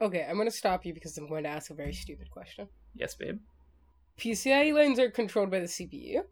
okay, 0.00 0.26
I'm 0.28 0.38
gonna 0.38 0.50
stop 0.50 0.84
you 0.86 0.94
because 0.94 1.16
I'm 1.18 1.28
going 1.28 1.44
to 1.44 1.50
ask 1.50 1.70
a 1.70 1.74
very 1.74 1.92
stupid 1.92 2.30
question. 2.30 2.68
Yes, 2.94 3.14
babe. 3.14 3.38
PCIe 4.18 4.72
lanes 4.74 4.98
are 4.98 5.10
controlled 5.10 5.50
by 5.50 5.60
the 5.60 5.66
CPU. 5.66 6.22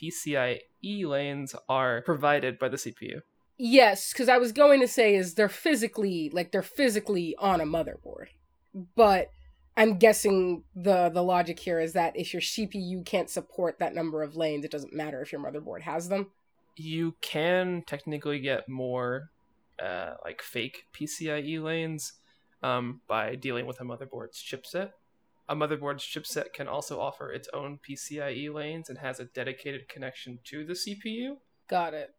PCIe 0.00 0.60
lanes 1.06 1.54
are 1.68 2.02
provided 2.02 2.58
by 2.58 2.68
the 2.68 2.76
CPU. 2.76 3.20
Yes, 3.58 4.12
because 4.12 4.28
I 4.28 4.38
was 4.38 4.52
going 4.52 4.80
to 4.80 4.88
say 4.88 5.14
is 5.14 5.34
they're 5.34 5.48
physically 5.48 6.30
like 6.32 6.52
they're 6.52 6.62
physically 6.62 7.34
on 7.38 7.60
a 7.60 7.64
motherboard, 7.66 8.28
but 8.96 9.28
I'm 9.76 9.96
guessing 9.98 10.64
the 10.76 11.08
the 11.08 11.22
logic 11.22 11.58
here 11.58 11.80
is 11.80 11.94
that 11.94 12.16
if 12.16 12.32
your 12.32 12.42
CPU 12.42 13.04
can't 13.06 13.30
support 13.30 13.78
that 13.78 13.94
number 13.94 14.22
of 14.22 14.36
lanes, 14.36 14.64
it 14.64 14.70
doesn't 14.70 14.92
matter 14.92 15.22
if 15.22 15.32
your 15.32 15.40
motherboard 15.40 15.82
has 15.82 16.08
them. 16.08 16.30
You 16.76 17.14
can 17.20 17.82
technically 17.86 18.38
get 18.40 18.68
more 18.68 19.30
uh, 19.82 20.14
like 20.24 20.42
fake 20.42 20.84
PCIe 20.94 21.62
lanes 21.62 22.14
um, 22.62 23.00
by 23.08 23.34
dealing 23.34 23.66
with 23.66 23.80
a 23.80 23.84
motherboard's 23.84 24.42
chipset. 24.42 24.90
A 25.48 25.56
motherboard's 25.56 26.04
chipset 26.04 26.52
can 26.52 26.68
also 26.68 27.00
offer 27.00 27.30
its 27.32 27.48
own 27.52 27.78
PCIe 27.86 28.52
lanes 28.52 28.88
and 28.88 28.98
has 28.98 29.20
a 29.20 29.24
dedicated 29.24 29.88
connection 29.88 30.38
to 30.44 30.64
the 30.64 30.74
CPU. 30.74 31.36
Got 31.68 31.94
it. 31.94 32.14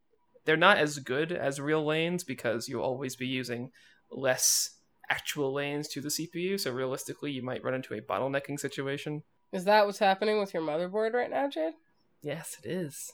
they're 0.46 0.58
not 0.58 0.78
as 0.78 1.00
good 1.00 1.32
as 1.32 1.60
real 1.60 1.86
lanes 1.86 2.24
because 2.24 2.68
you'll 2.68 2.84
always 2.84 3.16
be 3.16 3.28
using 3.28 3.72
less 4.12 4.72
actual 5.10 5.54
lanes 5.54 5.88
to 5.89 6.02
the 6.02 6.10
CPU. 6.10 6.60
So 6.60 6.72
realistically, 6.72 7.32
you 7.32 7.44
might 7.44 7.63
run 7.63 7.74
into 7.74 7.94
a 7.94 8.02
bottlenecking 8.02 8.60
situation. 8.60 9.24
Is 9.52 9.66
that 9.66 9.86
what's 9.86 10.00
happening 10.00 10.39
with 10.39 10.54
your 10.54 10.63
motherboard 10.63 11.13
right 11.13 11.30
now, 11.30 11.48
Jade? 11.50 11.74
Yes, 12.22 12.58
it 12.63 12.68
is. 12.70 13.12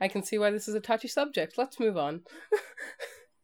I 0.00 0.08
can 0.08 0.22
see 0.22 0.38
why 0.38 0.50
this 0.50 0.68
is 0.68 0.74
a 0.74 0.80
touchy 0.80 1.08
subject. 1.08 1.58
Let's 1.58 1.78
move 1.80 1.96
on. 1.96 2.22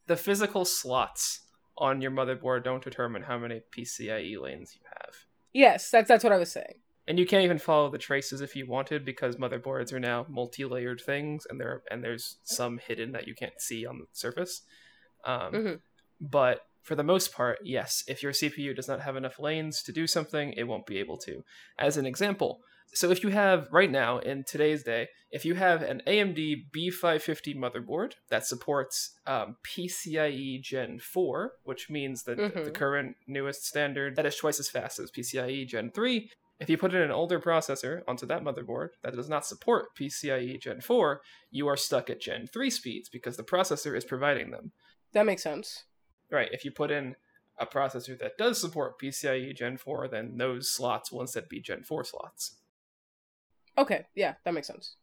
The 0.06 0.16
physical 0.16 0.66
slots 0.66 1.40
on 1.78 2.02
your 2.02 2.10
motherboard 2.10 2.62
don't 2.62 2.84
determine 2.84 3.22
how 3.22 3.38
many 3.38 3.62
PCIe 3.74 4.38
lanes 4.38 4.74
you 4.74 4.82
have. 4.98 5.14
yes, 5.54 5.90
that's 5.90 6.08
that's 6.08 6.22
what 6.22 6.32
I 6.32 6.36
was 6.36 6.52
saying. 6.52 6.74
And 7.08 7.18
you 7.18 7.24
can't 7.26 7.42
even 7.44 7.58
follow 7.58 7.90
the 7.90 7.96
traces 7.96 8.42
if 8.42 8.54
you 8.54 8.66
wanted 8.66 9.04
because 9.06 9.36
motherboards 9.36 9.94
are 9.94 10.00
now 10.00 10.26
multi-layered 10.28 11.00
things, 11.00 11.46
and 11.48 11.58
there 11.58 11.82
and 11.90 12.04
there's 12.04 12.36
some 12.44 12.76
hidden 12.86 13.12
that 13.12 13.26
you 13.26 13.34
can't 13.34 13.58
see 13.58 13.86
on 13.86 13.98
the 13.98 14.04
surface. 14.12 14.60
Um, 15.24 15.52
Mhm. 15.52 15.80
But 16.20 16.66
for 16.84 16.94
the 16.94 17.02
most 17.02 17.32
part, 17.32 17.58
yes, 17.64 18.04
if 18.06 18.22
your 18.22 18.32
CPU 18.32 18.74
does 18.76 18.86
not 18.88 19.00
have 19.00 19.16
enough 19.16 19.38
lanes 19.40 19.82
to 19.82 19.92
do 19.92 20.06
something, 20.06 20.52
it 20.56 20.64
won't 20.64 20.86
be 20.86 20.98
able 20.98 21.16
to. 21.18 21.42
As 21.78 21.96
an 21.96 22.06
example, 22.06 22.60
so 22.92 23.10
if 23.10 23.24
you 23.24 23.30
have 23.30 23.66
right 23.72 23.90
now 23.90 24.18
in 24.18 24.44
today's 24.46 24.84
day, 24.84 25.08
if 25.32 25.44
you 25.44 25.54
have 25.54 25.82
an 25.82 26.00
AMD 26.06 26.66
B550 26.76 27.56
motherboard 27.56 28.12
that 28.30 28.46
supports 28.46 29.10
um, 29.26 29.56
PCIe 29.66 30.62
Gen 30.62 30.98
4, 31.00 31.52
which 31.64 31.90
means 31.90 32.22
that 32.24 32.36
the- 32.36 32.42
the 32.64 32.70
current 32.70 33.16
newest 33.26 33.64
standard 33.66 34.14
that 34.16 34.26
is 34.26 34.36
twice 34.36 34.60
as 34.60 34.68
fast 34.70 34.98
as 35.00 35.10
PCIe 35.10 35.66
Gen 35.66 35.90
3, 35.90 36.30
if 36.60 36.70
you 36.70 36.78
put 36.78 36.94
in 36.94 37.02
an 37.02 37.10
older 37.10 37.40
processor 37.40 38.02
onto 38.06 38.26
that 38.26 38.44
motherboard 38.44 38.90
that 39.02 39.16
does 39.16 39.28
not 39.28 39.44
support 39.44 39.86
PCIe 39.98 40.60
Gen 40.60 40.80
4, 40.80 41.20
you 41.50 41.66
are 41.66 41.76
stuck 41.76 42.08
at 42.10 42.20
Gen 42.20 42.46
3 42.46 42.70
speeds 42.70 43.08
because 43.08 43.36
the 43.36 43.42
processor 43.42 43.96
is 43.96 44.04
providing 44.04 44.50
them. 44.52 44.70
That 45.12 45.26
makes 45.26 45.42
sense. 45.42 45.84
Right, 46.34 46.48
if 46.50 46.64
you 46.64 46.72
put 46.72 46.90
in 46.90 47.14
a 47.60 47.64
processor 47.64 48.18
that 48.18 48.36
does 48.36 48.60
support 48.60 49.00
PCIe 49.00 49.54
Gen 49.54 49.76
4, 49.76 50.08
then 50.08 50.36
those 50.36 50.68
slots 50.68 51.12
will 51.12 51.20
instead 51.20 51.48
be 51.48 51.60
Gen 51.60 51.84
4 51.84 52.02
slots. 52.02 52.56
Okay, 53.78 54.06
yeah, 54.16 54.34
that 54.44 54.52
makes 54.52 54.66
sense. 54.66 54.96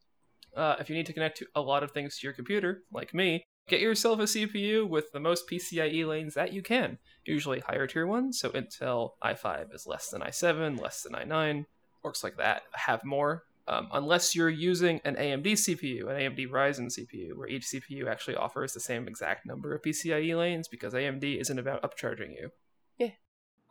Uh, 0.56 0.76
if 0.80 0.90
you 0.90 0.96
need 0.96 1.06
to 1.06 1.14
connect 1.14 1.38
to 1.38 1.46
a 1.56 1.62
lot 1.62 1.84
of 1.84 1.92
things 1.92 2.18
to 2.18 2.28
your 2.28 2.34
computer, 2.34 2.84
like 2.92 3.14
me, 3.14 3.46
get 3.70 3.80
yourself 3.80 4.20
a 4.20 4.24
CPU 4.24 4.86
with 4.86 5.14
the 5.14 5.22
most 5.22 5.50
PCIe 5.50 6.06
lanes 6.06 6.34
that 6.34 6.52
you 6.52 6.62
can. 6.62 6.98
Usually 7.24 7.62
higher 7.62 7.88
tier 7.88 8.06
ones, 8.06 8.38
so 8.38 8.50
Intel 8.50 9.12
i5 9.24 9.74
is 9.74 9.88
less 9.88 10.10
than 10.10 10.20
i7, 10.20 10.82
less 10.82 11.02
than 11.02 11.14
i9, 11.14 11.66
works 12.04 12.26
like 12.26 12.36
that. 12.36 12.64
Have 12.74 13.06
more, 13.06 13.44
um, 13.68 13.88
unless 13.94 14.36
you're 14.36 14.50
using 14.50 15.02
an 15.06 15.16
AMD 15.16 15.46
CPU, 15.46 16.10
an 16.10 16.18
AMD 16.18 16.50
Ryzen 16.50 16.88
CPU, 16.88 17.36
where 17.36 17.48
each 17.48 17.66
CPU 17.66 18.08
actually 18.08 18.36
offers 18.36 18.74
the 18.74 18.80
same 18.80 19.08
exact 19.08 19.46
number 19.46 19.74
of 19.74 19.82
PCIe 19.82 20.38
lanes 20.38 20.68
because 20.68 20.94
AMD 20.94 21.40
isn't 21.40 21.60
about 21.60 21.82
upcharging 21.84 22.32
you. 22.32 22.52
Yeah. 22.98 23.12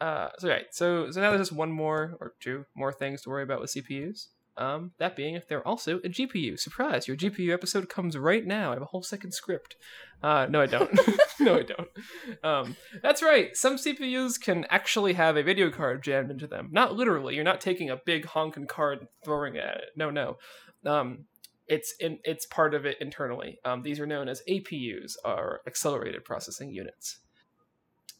Uh, 0.00 0.28
so 0.38 0.48
right, 0.48 0.66
so 0.70 1.10
so 1.10 1.20
now 1.20 1.30
there's 1.30 1.48
just 1.48 1.52
one 1.52 1.72
more 1.72 2.16
or 2.20 2.34
two 2.40 2.64
more 2.74 2.92
things 2.92 3.22
to 3.22 3.30
worry 3.30 3.42
about 3.42 3.60
with 3.60 3.72
CPUs. 3.72 4.28
Um, 4.60 4.92
that 4.98 5.16
being 5.16 5.34
if 5.34 5.48
they're 5.48 5.66
also 5.66 5.96
a 5.98 6.08
GPU. 6.08 6.58
Surprise! 6.58 7.08
Your 7.08 7.16
GPU 7.16 7.52
episode 7.52 7.88
comes 7.88 8.16
right 8.16 8.46
now. 8.46 8.70
I 8.70 8.74
have 8.74 8.82
a 8.82 8.86
whole 8.86 9.02
second 9.02 9.32
script. 9.32 9.74
Uh, 10.22 10.46
no, 10.50 10.60
I 10.60 10.66
don't. 10.66 10.90
no, 11.40 11.56
I 11.56 11.62
don't. 11.62 11.88
Um, 12.44 12.76
that's 13.02 13.22
right. 13.22 13.56
Some 13.56 13.76
CPUs 13.76 14.38
can 14.38 14.66
actually 14.68 15.14
have 15.14 15.38
a 15.38 15.42
video 15.42 15.70
card 15.70 16.02
jammed 16.02 16.30
into 16.30 16.46
them. 16.46 16.68
Not 16.70 16.94
literally. 16.94 17.34
You're 17.34 17.44
not 17.44 17.62
taking 17.62 17.88
a 17.88 17.96
big 17.96 18.26
honking 18.26 18.66
card 18.66 18.98
and 18.98 19.08
throwing 19.24 19.54
it 19.54 19.64
at 19.64 19.76
it. 19.78 19.88
No, 19.96 20.10
no. 20.10 20.36
Um, 20.84 21.24
it's 21.66 21.94
in, 21.98 22.18
it's 22.24 22.44
part 22.44 22.74
of 22.74 22.84
it 22.84 22.98
internally. 23.00 23.58
Um, 23.64 23.82
these 23.82 23.98
are 23.98 24.06
known 24.06 24.28
as 24.28 24.42
APUs, 24.48 25.14
or 25.24 25.62
accelerated 25.66 26.24
processing 26.24 26.70
units. 26.72 27.20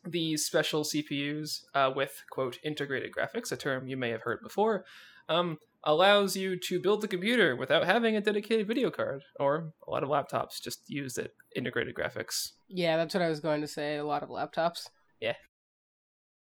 these 0.06 0.46
special 0.46 0.82
CPUs 0.82 1.64
uh, 1.74 1.90
with 1.94 2.22
quote 2.30 2.58
integrated 2.64 3.10
graphics, 3.12 3.52
a 3.52 3.56
term 3.56 3.86
you 3.86 3.98
may 3.98 4.10
have 4.10 4.22
heard 4.22 4.40
before, 4.42 4.84
um, 5.28 5.58
allows 5.84 6.36
you 6.36 6.56
to 6.56 6.80
build 6.80 7.00
the 7.00 7.08
computer 7.08 7.56
without 7.56 7.86
having 7.86 8.16
a 8.16 8.20
dedicated 8.20 8.66
video 8.66 8.90
card. 8.90 9.22
Or 9.38 9.72
a 9.86 9.90
lot 9.90 10.02
of 10.02 10.08
laptops 10.08 10.60
just 10.62 10.82
use 10.88 11.18
it 11.18 11.34
integrated 11.54 11.94
graphics. 11.94 12.52
Yeah, 12.68 12.96
that's 12.96 13.14
what 13.14 13.22
I 13.22 13.28
was 13.28 13.40
going 13.40 13.60
to 13.60 13.68
say. 13.68 13.96
A 13.96 14.04
lot 14.04 14.22
of 14.22 14.28
laptops. 14.28 14.88
Yeah. 15.20 15.36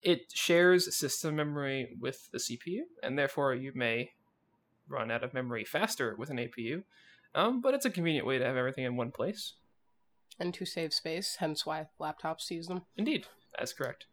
It 0.02 0.32
shares 0.34 0.94
system 0.96 1.36
memory 1.36 1.96
with 1.98 2.28
the 2.30 2.38
CPU, 2.38 2.80
and 3.02 3.18
therefore 3.18 3.54
you 3.54 3.72
may 3.74 4.10
run 4.88 5.10
out 5.10 5.24
of 5.24 5.32
memory 5.32 5.64
faster 5.64 6.14
with 6.18 6.30
an 6.30 6.36
APU. 6.36 6.82
Um, 7.34 7.60
but 7.60 7.74
it's 7.74 7.86
a 7.86 7.90
convenient 7.90 8.26
way 8.26 8.38
to 8.38 8.44
have 8.44 8.56
everything 8.56 8.84
in 8.84 8.96
one 8.96 9.10
place. 9.10 9.54
And 10.38 10.52
to 10.54 10.64
save 10.64 10.92
space, 10.92 11.36
hence 11.40 11.64
why 11.64 11.86
laptops 12.00 12.50
use 12.50 12.66
them. 12.66 12.82
Indeed, 12.96 13.26
that's 13.58 13.72
correct. 13.72 14.06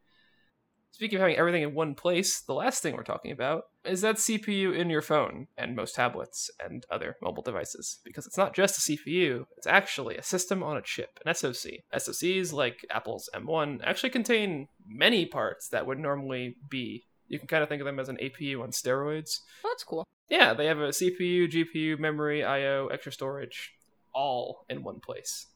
Speaking 0.91 1.17
of 1.17 1.21
having 1.21 1.37
everything 1.37 1.63
in 1.63 1.73
one 1.73 1.95
place, 1.95 2.41
the 2.41 2.53
last 2.53 2.83
thing 2.83 2.95
we're 2.95 3.03
talking 3.03 3.31
about 3.31 3.63
is 3.85 4.01
that 4.01 4.17
CPU 4.17 4.77
in 4.77 4.89
your 4.89 5.01
phone 5.01 5.47
and 5.57 5.75
most 5.75 5.95
tablets 5.95 6.51
and 6.63 6.85
other 6.91 7.15
mobile 7.21 7.41
devices. 7.41 7.99
Because 8.03 8.27
it's 8.27 8.37
not 8.37 8.53
just 8.53 8.77
a 8.77 8.91
CPU, 8.91 9.45
it's 9.57 9.67
actually 9.67 10.17
a 10.17 10.23
system 10.23 10.61
on 10.61 10.75
a 10.75 10.81
chip, 10.81 11.19
an 11.25 11.33
SoC. 11.33 11.71
SoCs, 11.93 12.51
like 12.51 12.85
Apple's 12.91 13.29
M1, 13.33 13.79
actually 13.83 14.09
contain 14.09 14.67
many 14.85 15.25
parts 15.25 15.69
that 15.69 15.87
would 15.87 15.97
normally 15.97 16.57
be. 16.69 17.05
You 17.29 17.39
can 17.39 17.47
kind 17.47 17.63
of 17.63 17.69
think 17.69 17.81
of 17.81 17.85
them 17.85 17.99
as 17.99 18.09
an 18.09 18.17
APU 18.17 18.61
on 18.61 18.71
steroids. 18.71 19.39
Oh, 19.63 19.69
that's 19.69 19.85
cool. 19.85 20.05
Yeah, 20.29 20.53
they 20.53 20.65
have 20.65 20.79
a 20.79 20.89
CPU, 20.89 21.49
GPU, 21.49 21.99
memory, 21.99 22.43
I/O, 22.43 22.87
extra 22.87 23.13
storage, 23.13 23.73
all 24.13 24.65
in 24.69 24.83
one 24.83 24.99
place. 24.99 25.47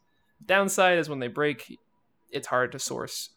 Downside 0.46 0.98
is 0.98 1.10
when 1.10 1.20
they 1.20 1.28
break, 1.28 1.78
it's 2.32 2.48
hard 2.48 2.72
to 2.72 2.80
source 2.80 3.32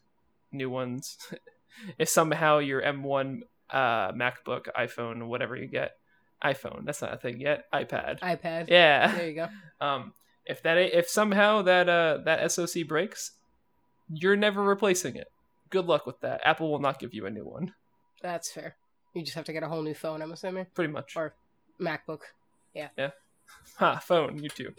new 0.53 0.71
ones. 0.71 1.19
if 1.99 2.09
somehow 2.09 2.59
your 2.59 2.83
M1 2.83 3.41
uh, 3.71 4.13
MacBook, 4.13 4.67
iPhone, 4.77 5.27
whatever 5.27 5.57
you 5.57 5.67
get, 5.67 5.93
iPhone, 6.43 6.85
that's 6.85 7.03
not 7.03 7.15
a 7.15 7.17
thing 7.17 7.41
yet, 7.41 7.65
iPad. 7.73 8.21
iPad. 8.21 8.69
Yeah. 8.69 9.15
There 9.15 9.29
you 9.29 9.35
go. 9.35 9.49
Um, 9.81 10.13
if 10.45 10.61
that 10.63 10.77
if 10.77 11.09
somehow 11.09 11.63
that 11.63 11.89
uh 11.89 12.19
that 12.25 12.51
SoC 12.51 12.89
breaks, 12.89 13.33
you're 14.09 14.35
never 14.35 14.61
replacing 14.61 15.15
it. 15.15 15.31
Good 15.71 15.85
luck 15.85 16.05
with 16.05 16.19
that. 16.23 16.41
Apple 16.45 16.73
will 16.73 16.81
not 16.81 16.99
give 16.99 17.15
you 17.15 17.27
a 17.27 17.31
new 17.31 17.45
one. 17.45 17.75
That's 18.23 18.51
fair. 18.51 18.75
You 19.15 19.23
just 19.23 19.37
have 19.37 19.45
to 19.45 19.53
get 19.53 19.63
a 19.63 19.69
whole 19.69 19.83
new 19.83 19.95
phone, 19.95 20.21
I'm 20.21 20.33
assuming. 20.33 20.67
Pretty 20.75 20.93
much. 20.93 21.17
Or 21.17 21.35
MacBook. 21.81 22.23
Yeah. 22.75 22.89
Yeah. 22.97 23.11
Ha, 23.79 23.99
phone, 23.99 24.43
you 24.43 24.51
too. 24.51 24.75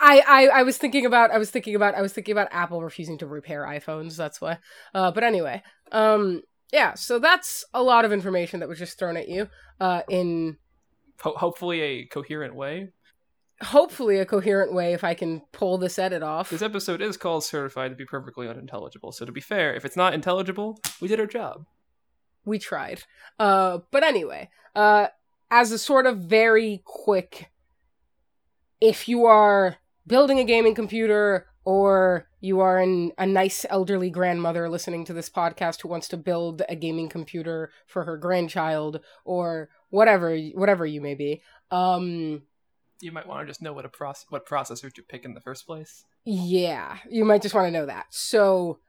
I, 0.00 0.22
I 0.26 0.46
I 0.60 0.62
was 0.62 0.78
thinking 0.78 1.06
about 1.06 1.30
I 1.30 1.38
was 1.38 1.50
thinking 1.50 1.74
about 1.74 1.94
I 1.94 2.02
was 2.02 2.12
thinking 2.12 2.32
about 2.32 2.48
Apple 2.52 2.82
refusing 2.82 3.18
to 3.18 3.26
repair 3.26 3.64
iPhones. 3.64 4.16
That's 4.16 4.40
why. 4.40 4.58
Uh, 4.94 5.10
but 5.10 5.24
anyway, 5.24 5.62
um, 5.90 6.42
yeah. 6.72 6.94
So 6.94 7.18
that's 7.18 7.64
a 7.74 7.82
lot 7.82 8.04
of 8.04 8.12
information 8.12 8.60
that 8.60 8.68
was 8.68 8.78
just 8.78 8.98
thrown 8.98 9.16
at 9.16 9.28
you. 9.28 9.48
Uh, 9.80 10.02
in 10.08 10.56
Ho- 11.22 11.34
hopefully 11.36 11.80
a 11.80 12.04
coherent 12.06 12.54
way. 12.54 12.90
hopefully 13.62 14.18
a 14.18 14.26
coherent 14.26 14.72
way, 14.74 14.92
if 14.92 15.04
I 15.04 15.14
can 15.14 15.42
pull 15.52 15.78
this 15.78 15.98
edit 15.98 16.22
off. 16.22 16.50
This 16.50 16.62
episode 16.62 17.00
is 17.00 17.16
called 17.16 17.44
Certified 17.44 17.90
to 17.92 17.96
be 17.96 18.04
Perfectly 18.04 18.48
Unintelligible. 18.48 19.12
So 19.12 19.24
to 19.24 19.30
be 19.32 19.40
fair, 19.40 19.74
if 19.74 19.84
it's 19.84 19.96
not 19.96 20.14
intelligible, 20.14 20.80
we 21.00 21.06
did 21.08 21.20
our 21.20 21.26
job. 21.26 21.64
we 22.44 22.58
tried. 22.58 23.04
Uh, 23.38 23.78
but 23.92 24.02
anyway, 24.02 24.48
uh, 24.74 25.08
as 25.50 25.70
a 25.70 25.78
sort 25.78 26.06
of 26.06 26.18
very 26.18 26.82
quick, 26.84 27.50
if 28.82 29.08
you 29.08 29.24
are 29.26 29.76
building 30.08 30.40
a 30.40 30.44
gaming 30.44 30.74
computer 30.74 31.46
or 31.64 32.26
you 32.40 32.58
are 32.58 32.80
an, 32.80 33.12
a 33.16 33.24
nice 33.24 33.64
elderly 33.70 34.10
grandmother 34.10 34.68
listening 34.68 35.04
to 35.04 35.12
this 35.12 35.30
podcast 35.30 35.80
who 35.80 35.88
wants 35.88 36.08
to 36.08 36.16
build 36.16 36.62
a 36.68 36.74
gaming 36.74 37.08
computer 37.08 37.70
for 37.86 38.02
her 38.04 38.16
grandchild 38.16 38.98
or 39.24 39.68
whatever 39.90 40.36
whatever 40.54 40.84
you 40.84 41.00
may 41.00 41.14
be 41.14 41.40
um 41.70 42.42
You 43.00 43.12
might 43.12 43.28
want 43.28 43.42
to 43.42 43.50
just 43.50 43.62
know 43.62 43.72
what 43.72 43.84
a 43.84 43.88
proce- 43.88 44.24
what 44.30 44.48
processor 44.48 44.92
to 44.92 45.02
pick 45.02 45.24
in 45.24 45.34
the 45.34 45.40
first 45.40 45.64
place. 45.64 46.04
yeah 46.24 46.98
you 47.08 47.24
might 47.24 47.42
just 47.42 47.54
want 47.54 47.68
to 47.68 47.70
know 47.78 47.86
that 47.86 48.06
so 48.10 48.80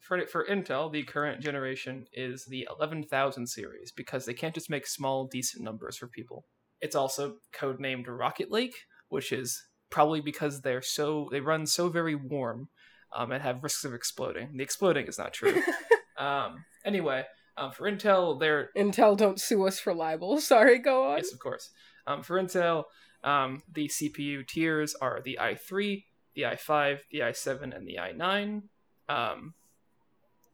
For 0.00 0.26
for 0.26 0.46
Intel, 0.46 0.90
the 0.90 1.02
current 1.04 1.42
generation 1.42 2.06
is 2.14 2.46
the 2.46 2.66
11000 2.70 3.46
series 3.46 3.92
because 3.92 4.24
they 4.24 4.34
can't 4.34 4.54
just 4.54 4.70
make 4.70 4.86
small 4.86 5.26
decent 5.26 5.62
numbers 5.62 5.96
for 5.98 6.08
people. 6.08 6.46
It's 6.80 6.96
also 6.96 7.36
codenamed 7.54 8.06
Rocket 8.08 8.50
Lake, 8.50 8.74
which 9.12 9.30
is 9.30 9.66
probably 9.90 10.22
because 10.22 10.62
they're 10.62 10.80
so 10.80 11.28
they 11.30 11.40
run 11.40 11.66
so 11.66 11.90
very 11.90 12.14
warm 12.14 12.68
um, 13.14 13.30
and 13.30 13.42
have 13.42 13.62
risks 13.62 13.84
of 13.84 13.92
exploding. 13.92 14.56
The 14.56 14.62
exploding 14.62 15.06
is 15.06 15.18
not 15.18 15.34
true. 15.34 15.62
um, 16.18 16.64
anyway, 16.82 17.24
um, 17.58 17.72
for 17.72 17.90
Intel, 17.90 18.40
they're 18.40 18.70
intel 18.74 19.14
don't 19.14 19.38
sue 19.38 19.66
us 19.66 19.78
for 19.78 19.92
libel 19.92 20.40
sorry 20.52 20.78
go 20.78 21.10
on 21.10 21.18
Yes, 21.18 21.30
of 21.30 21.38
course. 21.38 21.68
Um, 22.06 22.22
for 22.22 22.42
Intel, 22.42 22.84
um, 23.22 23.62
the 23.70 23.88
CPU 23.88 24.48
tiers 24.48 24.94
are 24.94 25.20
the 25.22 25.38
i3, 25.40 26.04
the 26.34 26.42
i5, 26.42 27.00
the 27.10 27.20
i7, 27.20 27.76
and 27.76 27.86
the 27.86 27.98
i9. 28.00 28.62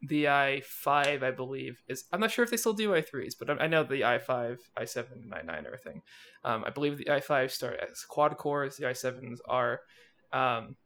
The 0.03 0.25
i5, 0.25 1.23
I 1.23 1.31
believe, 1.33 1.83
is. 1.89 2.05
I'm 2.13 2.21
not 2.21 2.31
sure 2.31 2.45
if 2.45 2.51
they 2.51 2.57
still 2.57 2.73
do 2.73 2.91
i3s, 2.91 3.35
but 3.39 3.61
I 3.61 3.67
know 3.67 3.83
the 3.83 4.03
i5, 4.03 4.59
i7, 4.79 5.13
and 5.13 5.33
i9 5.33 5.67
are 5.67 5.75
a 5.75 5.79
thing. 5.79 6.03
Um, 6.45 6.65
I 6.65 6.71
believe 6.71 6.99
the 6.99 7.07
i5 7.07 7.51
start 7.51 7.81
as 7.81 8.05
quad 8.09 8.37
cores, 8.37 8.77
the 8.77 8.85
i7s 8.87 9.39
are 9.49 9.81
um, 10.33 10.77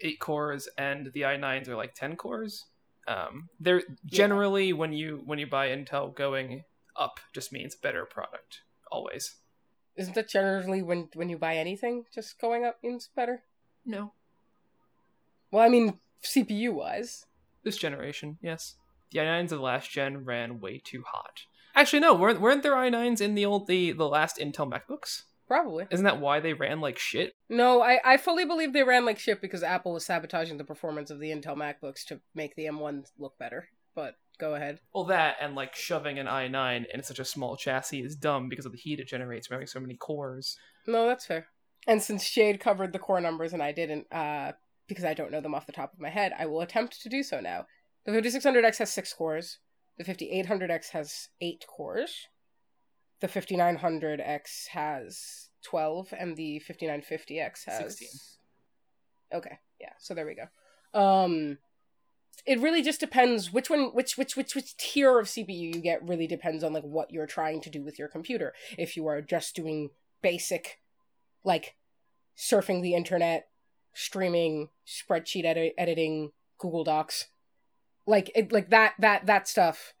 8 0.00 0.18
cores, 0.18 0.68
and 0.78 1.10
the 1.12 1.22
i9s 1.22 1.68
are 1.68 1.76
like 1.76 1.94
10 1.94 2.16
cores. 2.16 2.64
Um, 3.06 3.50
they're 3.60 3.82
generally 4.06 4.72
when 4.72 4.94
you 4.94 5.20
when 5.26 5.38
you 5.38 5.46
buy 5.46 5.68
Intel 5.68 6.14
going 6.14 6.64
up 6.96 7.20
just 7.34 7.52
means 7.52 7.74
better 7.74 8.06
product 8.06 8.62
always. 8.90 9.34
isn't 9.96 10.14
that 10.14 10.28
generally 10.28 10.80
when 10.82 11.08
when 11.14 11.28
you 11.28 11.36
buy 11.36 11.56
anything 11.56 12.04
just 12.14 12.40
going 12.40 12.64
up 12.64 12.78
means 12.82 13.10
better 13.14 13.42
No, 13.84 14.12
well 15.50 15.62
i 15.62 15.68
mean 15.68 15.98
cpu 16.22 16.72
wise 16.72 17.26
this 17.64 17.76
generation, 17.76 18.38
yes. 18.42 18.76
The 19.10 19.20
i9s 19.20 19.44
of 19.44 19.50
the 19.50 19.60
last 19.60 19.90
gen 19.90 20.24
ran 20.24 20.60
way 20.60 20.80
too 20.84 21.04
hot. 21.06 21.42
Actually, 21.74 22.00
no, 22.00 22.14
weren't 22.14 22.40
weren't 22.40 22.62
there 22.62 22.74
i9s 22.74 23.20
in 23.20 23.34
the 23.34 23.44
old 23.44 23.66
the 23.66 23.92
the 23.92 24.08
last 24.08 24.38
Intel 24.38 24.70
MacBooks? 24.70 25.22
Probably. 25.46 25.86
Isn't 25.90 26.04
that 26.04 26.20
why 26.20 26.40
they 26.40 26.54
ran 26.54 26.80
like 26.80 26.98
shit? 26.98 27.34
No, 27.48 27.82
I, 27.82 28.00
I 28.04 28.16
fully 28.16 28.44
believe 28.44 28.72
they 28.72 28.82
ran 28.82 29.04
like 29.04 29.18
shit 29.18 29.40
because 29.42 29.62
Apple 29.62 29.92
was 29.92 30.06
sabotaging 30.06 30.56
the 30.56 30.64
performance 30.64 31.10
of 31.10 31.20
the 31.20 31.30
Intel 31.30 31.56
MacBooks 31.56 32.04
to 32.06 32.20
make 32.34 32.56
the 32.56 32.64
M1 32.64 33.04
look 33.18 33.38
better. 33.38 33.68
But 33.94 34.14
go 34.38 34.54
ahead. 34.54 34.80
Well, 34.94 35.04
that 35.04 35.36
and 35.40 35.54
like 35.54 35.74
shoving 35.74 36.18
an 36.18 36.26
i9 36.26 36.84
in 36.92 37.02
such 37.02 37.18
a 37.18 37.24
small 37.24 37.56
chassis 37.56 38.02
is 38.02 38.16
dumb 38.16 38.48
because 38.48 38.66
of 38.66 38.72
the 38.72 38.78
heat 38.78 39.00
it 39.00 39.06
generates 39.06 39.46
from 39.46 39.56
having 39.56 39.66
so 39.66 39.80
many 39.80 39.96
cores. 39.96 40.56
No, 40.86 41.06
that's 41.06 41.26
fair. 41.26 41.46
And 41.86 42.02
since 42.02 42.28
Jade 42.30 42.60
covered 42.60 42.92
the 42.92 42.98
core 42.98 43.20
numbers 43.20 43.52
and 43.52 43.62
I 43.62 43.72
didn't, 43.72 44.06
uh, 44.10 44.52
because 44.88 45.04
I 45.04 45.14
don't 45.14 45.30
know 45.30 45.40
them 45.40 45.54
off 45.54 45.66
the 45.66 45.72
top 45.72 45.92
of 45.92 46.00
my 46.00 46.10
head, 46.10 46.32
I 46.38 46.46
will 46.46 46.60
attempt 46.60 47.00
to 47.02 47.08
do 47.08 47.22
so 47.22 47.40
now. 47.40 47.66
The 48.04 48.12
5600X 48.12 48.78
has 48.78 48.92
six 48.92 49.12
cores. 49.12 49.58
The 49.96 50.04
5800X 50.04 50.90
has 50.90 51.28
eight 51.40 51.64
cores. 51.66 52.28
The 53.20 53.28
5900X 53.28 54.68
has 54.68 55.48
12, 55.62 56.12
and 56.18 56.36
the 56.36 56.62
5950X 56.68 57.64
has 57.66 57.96
16. 57.98 58.08
Okay, 59.32 59.58
yeah. 59.80 59.92
So 59.98 60.14
there 60.14 60.26
we 60.26 60.34
go. 60.34 60.98
Um, 60.98 61.58
it 62.44 62.60
really 62.60 62.82
just 62.82 63.00
depends 63.00 63.52
which 63.52 63.70
one, 63.70 63.94
which 63.94 64.18
which 64.18 64.36
which 64.36 64.54
which 64.54 64.76
tier 64.76 65.18
of 65.18 65.26
CPU 65.26 65.74
you 65.74 65.80
get. 65.80 66.06
Really 66.06 66.26
depends 66.26 66.62
on 66.62 66.72
like 66.72 66.82
what 66.82 67.10
you're 67.10 67.26
trying 67.26 67.60
to 67.62 67.70
do 67.70 67.82
with 67.82 67.98
your 67.98 68.08
computer. 68.08 68.52
If 68.76 68.96
you 68.96 69.06
are 69.06 69.22
just 69.22 69.56
doing 69.56 69.90
basic, 70.20 70.80
like 71.42 71.76
surfing 72.36 72.82
the 72.82 72.94
internet, 72.94 73.48
streaming, 73.94 74.68
spreadsheet 74.86 75.44
edit- 75.44 75.74
editing, 75.78 76.30
Google 76.58 76.84
Docs, 76.84 77.26
like 78.06 78.30
it, 78.34 78.52
like 78.52 78.70
that 78.70 78.94
that 78.98 79.26
that 79.26 79.48
stuff. 79.48 79.94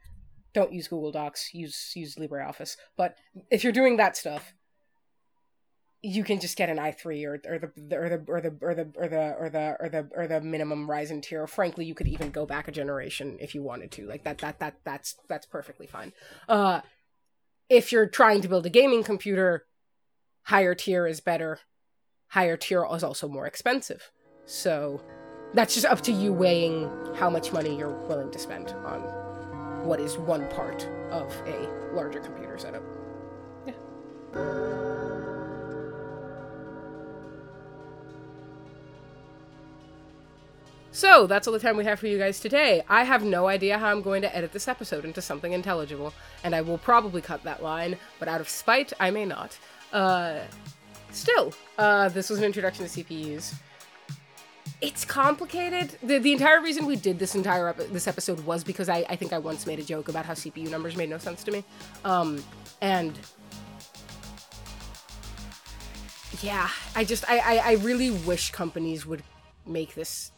Don't 0.52 0.72
use 0.72 0.86
Google 0.86 1.10
Docs. 1.10 1.52
Use 1.52 1.92
use 1.94 2.16
LibreOffice. 2.16 2.76
But 2.96 3.16
if 3.50 3.64
you're 3.64 3.72
doing 3.72 3.96
that 3.96 4.16
stuff, 4.16 4.54
you 6.02 6.22
can 6.22 6.38
just 6.38 6.56
get 6.58 6.68
an 6.68 6.76
i3 6.76 7.24
or 7.26 7.40
or 7.48 7.58
the 7.58 7.96
or 7.96 8.08
the 8.10 8.24
or 8.28 8.40
the 8.40 8.56
or 8.60 8.74
the 8.74 8.92
or 8.94 9.08
the 9.08 9.36
or 9.38 9.48
the 9.48 9.76
or 9.80 9.88
the 9.88 10.08
or 10.14 10.26
the 10.28 10.40
minimum 10.42 10.86
Ryzen 10.86 11.22
tier. 11.22 11.46
Frankly, 11.46 11.86
you 11.86 11.94
could 11.94 12.06
even 12.06 12.30
go 12.30 12.44
back 12.44 12.68
a 12.68 12.72
generation 12.72 13.38
if 13.40 13.54
you 13.54 13.62
wanted 13.62 13.90
to. 13.92 14.06
Like 14.06 14.24
that 14.24 14.38
that 14.38 14.58
that 14.60 14.76
that's 14.84 15.16
that's 15.28 15.46
perfectly 15.46 15.86
fine. 15.86 16.12
Uh 16.46 16.82
if 17.70 17.90
you're 17.90 18.06
trying 18.06 18.42
to 18.42 18.48
build 18.48 18.66
a 18.66 18.70
gaming 18.70 19.02
computer, 19.02 19.64
higher 20.42 20.74
tier 20.74 21.06
is 21.06 21.20
better. 21.20 21.60
Higher 22.34 22.56
tier 22.56 22.84
is 22.92 23.04
also 23.04 23.28
more 23.28 23.46
expensive. 23.46 24.10
So 24.44 25.00
that's 25.52 25.72
just 25.72 25.86
up 25.86 26.00
to 26.00 26.10
you 26.10 26.32
weighing 26.32 26.90
how 27.14 27.30
much 27.30 27.52
money 27.52 27.78
you're 27.78 27.96
willing 28.08 28.32
to 28.32 28.40
spend 28.40 28.70
on 28.84 29.02
what 29.86 30.00
is 30.00 30.18
one 30.18 30.48
part 30.48 30.84
of 31.12 31.32
a 31.46 31.94
larger 31.94 32.18
computer 32.18 32.58
setup. 32.58 32.82
So 40.90 41.28
that's 41.28 41.46
all 41.46 41.52
the 41.52 41.60
time 41.60 41.76
we 41.76 41.84
have 41.84 42.00
for 42.00 42.08
you 42.08 42.18
guys 42.18 42.40
today. 42.40 42.82
I 42.88 43.04
have 43.04 43.22
no 43.22 43.46
idea 43.46 43.78
how 43.78 43.92
I'm 43.92 44.02
going 44.02 44.22
to 44.22 44.36
edit 44.36 44.50
this 44.50 44.66
episode 44.66 45.04
into 45.04 45.22
something 45.22 45.52
intelligible, 45.52 46.12
and 46.42 46.52
I 46.52 46.62
will 46.62 46.78
probably 46.78 47.20
cut 47.20 47.44
that 47.44 47.62
line, 47.62 47.96
but 48.18 48.26
out 48.26 48.40
of 48.40 48.48
spite, 48.48 48.92
I 48.98 49.12
may 49.12 49.24
not. 49.24 49.56
Uh, 49.92 50.40
still, 51.14 51.52
uh, 51.78 52.08
this 52.10 52.28
was 52.30 52.38
an 52.38 52.44
introduction 52.44 52.86
to 52.86 52.90
CPUs. 53.04 53.54
It's 54.80 55.04
complicated. 55.04 55.96
The, 56.02 56.18
the 56.18 56.32
entire 56.32 56.60
reason 56.60 56.84
we 56.86 56.96
did 56.96 57.18
this 57.18 57.34
entire 57.34 57.68
epi- 57.68 57.84
this 57.86 58.06
episode 58.06 58.40
was 58.44 58.64
because 58.64 58.88
I, 58.88 59.04
I 59.08 59.16
think 59.16 59.32
I 59.32 59.38
once 59.38 59.66
made 59.66 59.78
a 59.78 59.82
joke 59.84 60.08
about 60.08 60.26
how 60.26 60.34
CPU 60.34 60.68
numbers 60.70 60.96
made 60.96 61.08
no 61.10 61.18
sense 61.18 61.42
to 61.44 61.50
me. 61.52 61.64
Um, 62.04 62.42
and 62.82 63.18
yeah, 66.42 66.68
I 66.94 67.04
just 67.04 67.24
I, 67.30 67.38
I, 67.38 67.56
I 67.58 67.72
really 67.76 68.10
wish 68.10 68.50
companies 68.50 69.06
would 69.06 69.22
make 69.66 69.94
this 69.94 70.32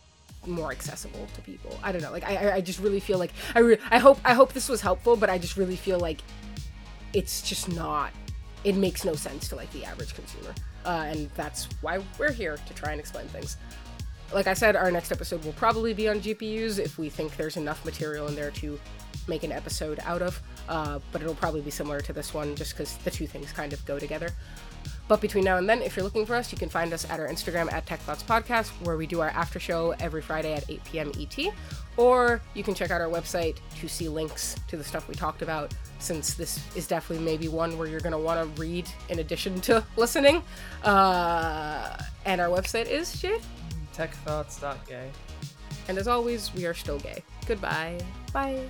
more 0.47 0.71
accessible 0.71 1.27
to 1.35 1.41
people. 1.41 1.77
I 1.83 1.91
don't 1.91 2.03
know. 2.03 2.13
Like 2.13 2.25
I 2.25 2.37
I- 2.51 2.55
I 2.57 2.61
just 2.61 2.79
really 2.79 3.01
feel 3.01 3.19
like 3.19 3.33
I 3.55 3.61
re- 3.61 3.79
I 3.91 3.99
hope 3.99 4.21
I 4.25 4.35
hope 4.35 4.53
this 4.53 4.69
was 4.69 4.81
helpful, 4.81 5.17
but 5.17 5.31
I 5.31 5.39
just 5.39 5.57
really 5.57 5.77
feel 5.77 5.99
like 5.99 6.21
it's 7.13 7.43
just 7.43 7.69
not. 7.73 8.13
It 8.67 8.75
makes 8.75 9.05
no 9.05 9.15
sense 9.15 9.49
to 9.49 9.57
like 9.57 9.73
the 9.73 9.85
average 9.85 10.15
consumer, 10.15 10.53
uh, 10.85 11.05
and 11.07 11.31
that's 11.37 11.69
why 11.83 12.03
we're 12.19 12.33
here 12.33 12.59
to 12.67 12.75
try 12.75 12.91
and 12.91 13.01
explain 13.01 13.29
things. 13.29 13.57
Like 14.35 14.49
I 14.49 14.55
said, 14.55 14.75
our 14.75 14.91
next 14.91 15.13
episode 15.13 15.45
will 15.45 15.53
probably 15.53 15.95
be 15.95 16.09
on 16.09 16.19
GPUs 16.21 16.81
if 16.81 16.99
we 16.99 17.09
think 17.09 17.37
there's 17.37 17.57
enough 17.57 17.85
material 17.85 18.27
in 18.27 18.35
there 18.35 18.51
to 18.51 18.79
make 19.29 19.45
an 19.45 19.53
episode 19.53 20.01
out 20.05 20.21
of. 20.21 20.43
Uh, 20.69 20.99
but 21.13 21.23
it'll 21.23 21.37
probably 21.37 21.61
be 21.61 21.71
similar 21.71 22.01
to 22.01 22.13
this 22.13 22.35
one, 22.35 22.57
just 22.57 22.73
because 22.73 22.97
the 22.99 23.11
two 23.11 23.29
things 23.29 23.53
kind 23.53 23.73
of 23.73 23.85
go 23.87 24.01
together. 24.01 24.31
But 25.09 25.21
between 25.21 25.45
now 25.45 25.57
and 25.57 25.69
then, 25.69 25.83
if 25.83 25.97
you're 25.97 26.05
looking 26.05 26.27
for 26.27 26.35
us, 26.35 26.51
you 26.51 26.59
can 26.59 26.69
find 26.69 26.93
us 26.93 27.09
at 27.09 27.21
our 27.21 27.29
Instagram 27.29 27.73
at 27.73 27.87
Tech 27.87 28.01
Thoughts 28.01 28.23
Podcast, 28.23 28.69
where 28.85 28.97
we 28.97 29.07
do 29.07 29.21
our 29.21 29.29
after 29.29 29.61
show 29.61 29.95
every 30.01 30.21
Friday 30.21 30.53
at 30.55 30.69
8 30.69 30.85
p.m. 30.85 31.13
ET. 31.19 31.39
Or 31.97 32.43
you 32.55 32.63
can 32.63 32.75
check 32.75 32.91
out 32.91 33.01
our 33.01 33.09
website 33.09 33.57
to 33.81 33.89
see 33.89 34.09
links 34.09 34.57
to 34.69 34.77
the 34.77 34.85
stuff 34.85 35.09
we 35.09 35.15
talked 35.15 35.43
about, 35.43 35.73
since 35.99 36.35
this 36.35 36.61
is 36.77 36.87
definitely 36.87 37.25
maybe 37.25 37.49
one 37.49 37.79
where 37.79 37.87
you're 37.89 38.01
going 38.01 38.13
to 38.13 38.19
want 38.19 38.41
to 38.41 38.61
read 38.61 38.89
in 39.09 39.21
addition 39.21 39.61
to 39.63 39.85
listening. 39.97 40.43
Uh, 40.83 41.97
and 42.25 42.41
our 42.41 42.49
website 42.49 42.87
is 42.87 43.21
Jade. 43.21 43.41
Techthoughts.gay. 43.95 45.11
And 45.89 45.99
as 45.99 46.09
always, 46.09 46.53
we 46.53 46.67
are 46.67 46.75
still 46.75 46.99
gay. 46.99 47.23
Goodbye. 47.47 48.01
Bye. 48.33 48.67